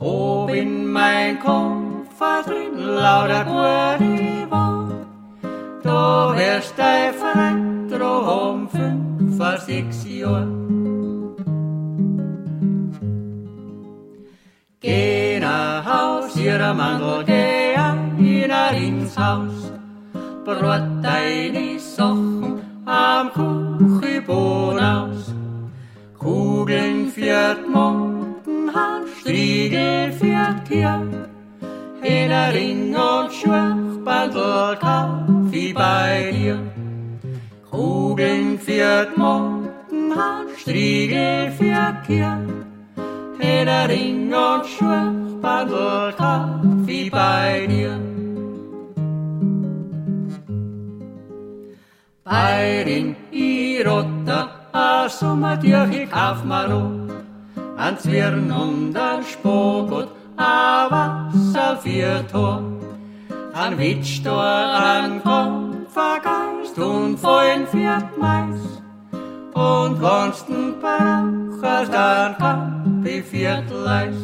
Hob 0.00 0.50
in 0.50 0.90
mein 0.90 1.38
Koffer 1.38 2.42
drin 2.44 2.76
lauter 2.76 3.44
gute 3.44 4.50
war. 4.50 4.88
Da 5.84 6.34
wärst 6.34 6.76
dei 6.76 7.12
frei, 7.12 7.54
drum 7.88 8.68
fünf, 8.68 9.38
sechs 9.64 10.04
Jahr. 10.04 10.48
Geh 14.80 15.38
nach 15.38 15.84
Haus, 15.84 16.34
ihre 16.34 16.74
Mandel, 16.74 17.22
geh 17.24 17.76
wieder 18.18 18.72
ins 18.72 19.16
Haus. 19.16 19.70
Brot 20.44 20.86
deine 21.02 21.78
Sachen 21.78 22.60
am 22.84 23.32
Kuchenboden 23.32 23.65
aus. 24.80 25.34
Kugeln 26.18 27.08
führt 27.08 27.68
Montenhand, 27.68 29.08
Striegel. 29.20 30.12
In 32.02 32.28
der 32.28 32.54
Ring 32.54 32.94
und 32.94 33.32
Schwachbandel 33.32 34.76
Kaffee 34.78 35.72
bei 35.72 36.32
dir. 36.32 36.58
Kugeln 37.70 38.58
führt 38.58 39.16
Montenhand, 39.16 40.50
Striegel. 40.58 41.52
In 43.38 43.66
der 43.66 43.88
Ring 43.88 44.32
und 44.32 44.66
Schwachbandel 44.66 46.12
Kaffee 46.16 47.10
bei 47.10 47.66
dir. 47.68 47.98
Beirin 52.24 53.14
i 53.14 53.25
rotta, 53.84 54.50
a 54.72 55.08
somma 55.08 55.56
tjöchi 55.56 56.06
kaufmaro, 56.08 56.82
an 57.76 57.96
Zwirn 57.98 58.50
und 58.50 58.96
an 58.96 59.22
Spogot, 59.24 60.08
a 60.36 60.88
Wasser 60.90 61.76
für 61.76 62.26
Tor, 62.30 62.62
an 63.52 63.78
Witschtor, 63.78 64.42
an 64.42 65.22
Kopfergeist 65.22 66.78
und 66.78 67.18
vollen 67.18 67.66
Pferd 67.66 68.18
Mais, 68.18 68.60
und 69.54 70.02
wannsten 70.02 70.74
brauchst 70.80 71.94
an 71.94 72.36
Kapi 72.38 73.22
Viertleis, 73.22 74.16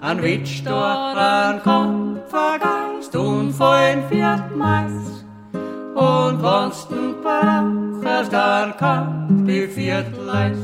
an 0.00 0.22
Witschtor, 0.22 1.16
an 1.16 1.62
Kopfergeist 1.62 3.16
und 3.16 3.52
vollen 3.52 4.02
Pferd 4.08 4.56
Mais, 4.56 5.15
und 5.96 6.42
wann's 6.42 6.86
du 6.88 7.14
brauchst, 7.22 8.32
dann 8.32 8.76
kann 8.76 9.46
die 9.46 9.66
Viertleis. 9.66 10.58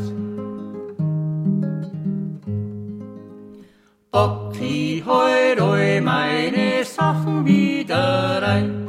Bock 4.11 4.53
die 4.53 5.03
heute 5.07 6.03
meine 6.03 6.85
Sachen 6.85 7.47
wieder 7.47 8.43
rein. 8.43 8.89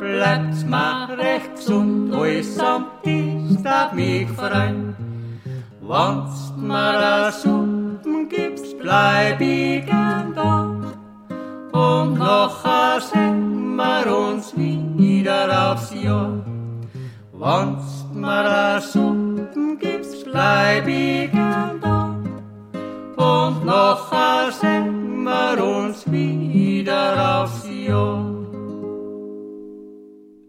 Bleibt's 0.00 0.64
mal 0.64 1.12
rechts 1.14 1.68
und 1.68 2.12
alles 2.12 2.58
am 2.58 2.86
Dienstag 3.04 3.94
mich 3.94 4.28
frei. 4.30 4.74
Wann's 5.82 6.52
mir 6.56 6.74
a 6.74 7.30
Suppen 7.30 8.28
gibst, 8.28 8.78
bleib 8.78 9.40
ich 9.40 9.84
gern 9.84 10.25
Wann's 17.46 18.04
mir 18.12 18.44
a 18.44 18.80
Suppen 18.80 19.78
gibst, 19.78 20.24
bleib 20.24 20.88
ich 20.88 21.30
da. 21.30 22.18
Und 23.14 23.68
a 23.68 24.50
sehen 24.50 25.22
wir 25.22 25.64
uns 25.64 26.10
wieder 26.10 27.44
aufs 27.44 27.64
Jahr. 27.68 28.34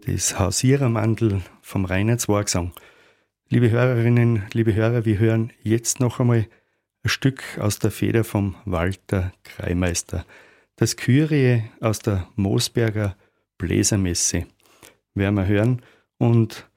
Das 0.06 0.40
Hausierermandel 0.40 1.42
vom 1.62 1.84
Reinheitswagsang. 1.84 2.72
Liebe 3.48 3.70
Hörerinnen, 3.70 4.42
liebe 4.52 4.74
Hörer, 4.74 5.04
wir 5.04 5.20
hören 5.20 5.52
jetzt 5.62 6.00
noch 6.00 6.18
einmal 6.18 6.48
ein 7.04 7.08
Stück 7.08 7.44
aus 7.60 7.78
der 7.78 7.92
Feder 7.92 8.24
vom 8.24 8.56
Walter 8.64 9.32
Kreimeister. 9.44 10.24
Das 10.74 10.96
Kyrie 10.96 11.62
aus 11.80 12.00
der 12.00 12.26
Moosberger 12.34 13.14
Bläsermesse 13.56 14.48
werden 15.14 15.36
wir 15.36 15.46
hören. 15.46 15.82
Und 16.18 16.68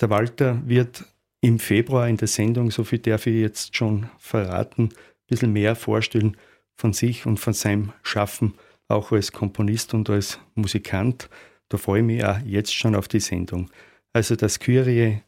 der 0.00 0.10
Walter 0.10 0.62
wird 0.66 1.04
im 1.40 1.58
Februar 1.58 2.08
in 2.08 2.16
der 2.16 2.28
Sendung, 2.28 2.70
so 2.70 2.84
viel 2.84 2.98
darf 2.98 3.26
ich 3.26 3.40
jetzt 3.40 3.76
schon 3.76 4.08
verraten, 4.18 4.84
ein 4.84 4.94
bisschen 5.26 5.52
mehr 5.52 5.76
vorstellen 5.76 6.36
von 6.74 6.92
sich 6.92 7.26
und 7.26 7.38
von 7.38 7.52
seinem 7.52 7.92
Schaffen, 8.02 8.54
auch 8.88 9.12
als 9.12 9.32
Komponist 9.32 9.94
und 9.94 10.08
als 10.10 10.40
Musikant. 10.54 11.28
Da 11.68 11.78
freue 11.78 12.00
ich 12.00 12.06
mich 12.06 12.24
auch 12.24 12.38
jetzt 12.40 12.74
schon 12.74 12.94
auf 12.94 13.08
die 13.08 13.20
Sendung. 13.20 13.70
Also 14.12 14.36
das 14.36 14.58
Kyrie 14.58 15.22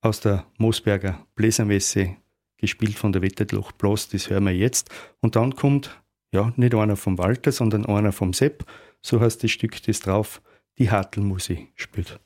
aus 0.00 0.20
der 0.20 0.46
Moosberger 0.58 1.26
Bläsermesse, 1.34 2.16
gespielt 2.56 2.94
von 2.94 3.12
der 3.12 3.22
Wetterloch 3.22 3.72
Bloss, 3.72 4.08
das 4.08 4.30
hören 4.30 4.44
wir 4.44 4.54
jetzt. 4.54 4.90
Und 5.20 5.36
dann 5.36 5.56
kommt, 5.56 6.00
ja, 6.32 6.52
nicht 6.56 6.74
einer 6.74 6.96
vom 6.96 7.18
Walter, 7.18 7.52
sondern 7.52 7.86
einer 7.86 8.12
vom 8.12 8.32
Sepp, 8.32 8.64
so 9.02 9.20
heißt 9.20 9.42
das 9.42 9.50
Stück, 9.50 9.82
das 9.82 10.00
drauf 10.00 10.40
die 10.78 10.90
Hartelmusik 10.90 11.72
spielt. 11.74 12.20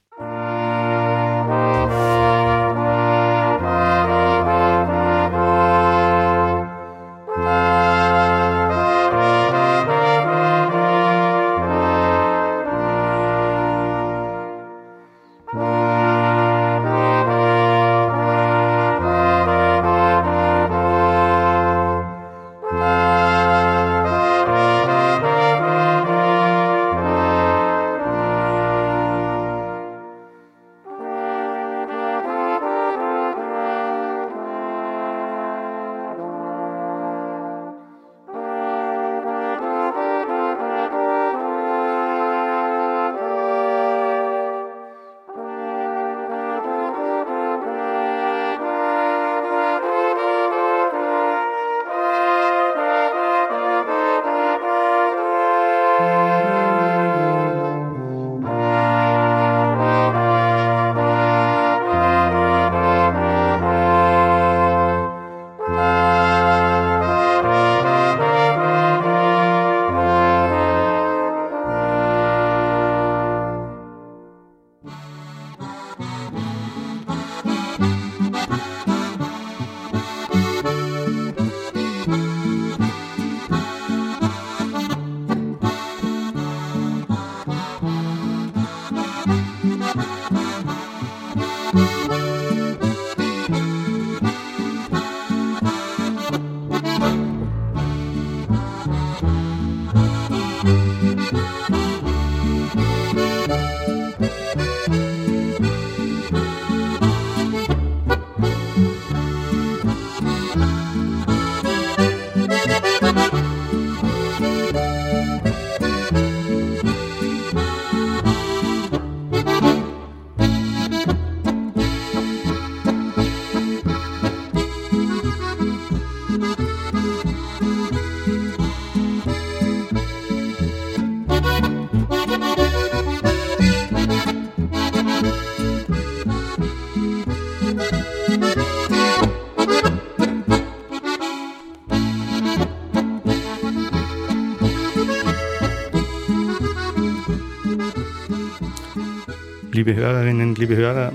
Liebe 149.77 149.95
Hörerinnen, 149.95 150.55
liebe 150.55 150.75
Hörer, 150.75 151.13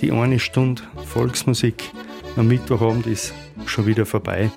die 0.00 0.10
eine 0.10 0.40
Stunde 0.40 0.82
Volksmusik 1.06 1.92
am 2.36 2.48
Mittwochabend 2.48 3.06
ist 3.06 3.32
schon 3.66 3.86
wieder 3.86 4.04
vorbei 4.04 4.50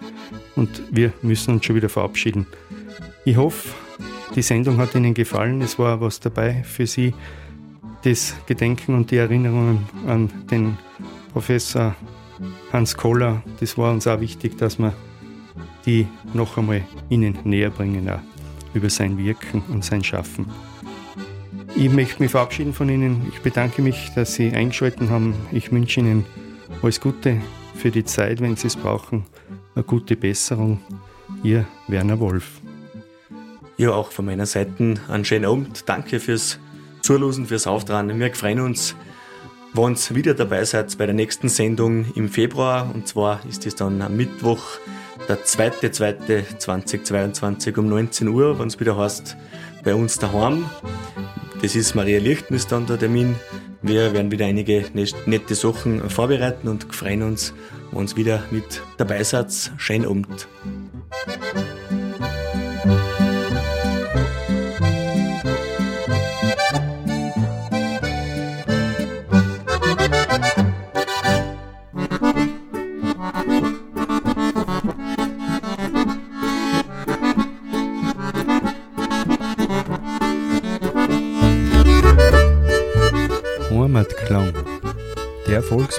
und 0.56 0.82
wir 0.90 1.14
müssen 1.22 1.54
uns 1.54 1.64
schon 1.64 1.76
wieder 1.76 1.88
verabschieden. 1.88 2.48
Ich 3.26 3.38
hoffe, 3.38 3.70
die 4.34 4.42
Sendung 4.42 4.78
hat 4.78 4.96
Ihnen 4.96 5.14
gefallen. 5.14 5.62
Es 5.62 5.78
war 5.78 6.02
was 6.02 6.20
dabei 6.20 6.64
für 6.64 6.88
Sie. 6.88 7.14
Das 8.02 8.34
Gedenken 8.48 8.96
und 8.96 9.12
die 9.12 9.18
Erinnerungen 9.18 9.88
an 10.08 10.32
den 10.50 10.76
Professor 11.32 11.96
Hans 12.72 12.98
Kohler, 12.98 13.44
das 13.60 13.78
war 13.78 13.92
uns 13.92 14.08
auch 14.08 14.20
wichtig, 14.20 14.58
dass 14.58 14.80
wir 14.80 14.96
die 15.86 16.08
noch 16.34 16.58
einmal 16.58 16.82
Ihnen 17.08 17.38
näher 17.44 17.70
bringen, 17.70 18.10
auch 18.10 18.20
über 18.74 18.90
sein 18.90 19.16
Wirken 19.20 19.62
und 19.70 19.86
sein 19.86 20.04
Schaffen. 20.04 20.48
Ich 21.76 21.90
möchte 21.90 22.22
mich 22.22 22.30
verabschieden 22.30 22.72
von 22.72 22.88
Ihnen. 22.88 23.26
Ich 23.34 23.42
bedanke 23.42 23.82
mich, 23.82 24.12
dass 24.14 24.36
Sie 24.36 24.52
eingeschaltet 24.52 25.10
haben. 25.10 25.34
Ich 25.52 25.72
wünsche 25.72 26.02
Ihnen 26.02 26.24
alles 26.84 27.02
Gute 27.02 27.42
für 27.76 27.90
die 27.90 28.04
Zeit, 28.04 28.42
wenn 28.42 28.56
Sie 28.56 28.68
es 28.68 28.76
brauchen. 28.76 29.26
Eine 29.74 29.84
gute 29.84 30.16
Besserung. 30.16 30.80
Ihr 31.42 31.66
Werner 31.88 32.20
Wolf. 32.20 32.62
Ja, 33.78 33.90
auch 33.92 34.12
von 34.12 34.26
meiner 34.26 34.46
Seite 34.46 34.94
einen 35.08 35.26
schönen 35.26 35.46
Abend. 35.46 35.90
Danke 35.90 36.20
fürs 36.20 36.60
Zuhören, 37.02 37.48
fürs 37.48 37.66
Auftragen. 37.66 38.20
Wir 38.20 38.36
freuen 38.36 38.60
uns, 38.60 38.96
wenn 39.74 39.96
ihr 39.96 40.16
wieder 40.16 40.36
dabei 40.36 40.66
seid 40.66 40.96
bei 41.00 41.08
der 41.08 41.16
nächsten 41.16 41.50
Sendung 41.50 42.06
im 42.14 42.30
Februar. 42.30 42.92
Und 42.94 43.08
zwar 43.08 43.44
ist 43.50 43.66
es 43.66 43.74
dann 43.74 44.00
am 44.04 44.16
Mittwoch, 44.16 44.62
der 45.28 45.44
2.2.2022 45.44 47.80
um 47.80 47.90
19 47.90 48.28
Uhr, 48.28 48.60
wenn 48.60 48.68
es 48.68 48.80
wieder 48.80 48.96
heißt, 48.96 49.36
bei 49.84 49.96
uns 49.96 50.20
daheim. 50.20 50.70
Das 51.64 51.78
ist 51.78 51.96
Maria 51.96 52.20
Lichtmis 52.20 52.68
dann 52.68 52.86
der 52.88 53.00
Termin. 53.00 53.38
Wir 53.82 54.14
werden 54.14 54.30
wieder 54.32 54.46
einige 54.46 54.84
nette 55.26 55.56
Sachen 55.56 56.10
vorbereiten 56.10 56.68
und 56.68 56.94
freuen 56.94 57.24
uns, 57.24 57.54
wenn 57.92 58.00
uns 58.00 58.18
wieder 58.18 58.44
mit 58.52 58.82
dabei 58.98 59.24
seid. 59.24 59.72
Schönen 59.78 60.06
Abend. 60.06 60.46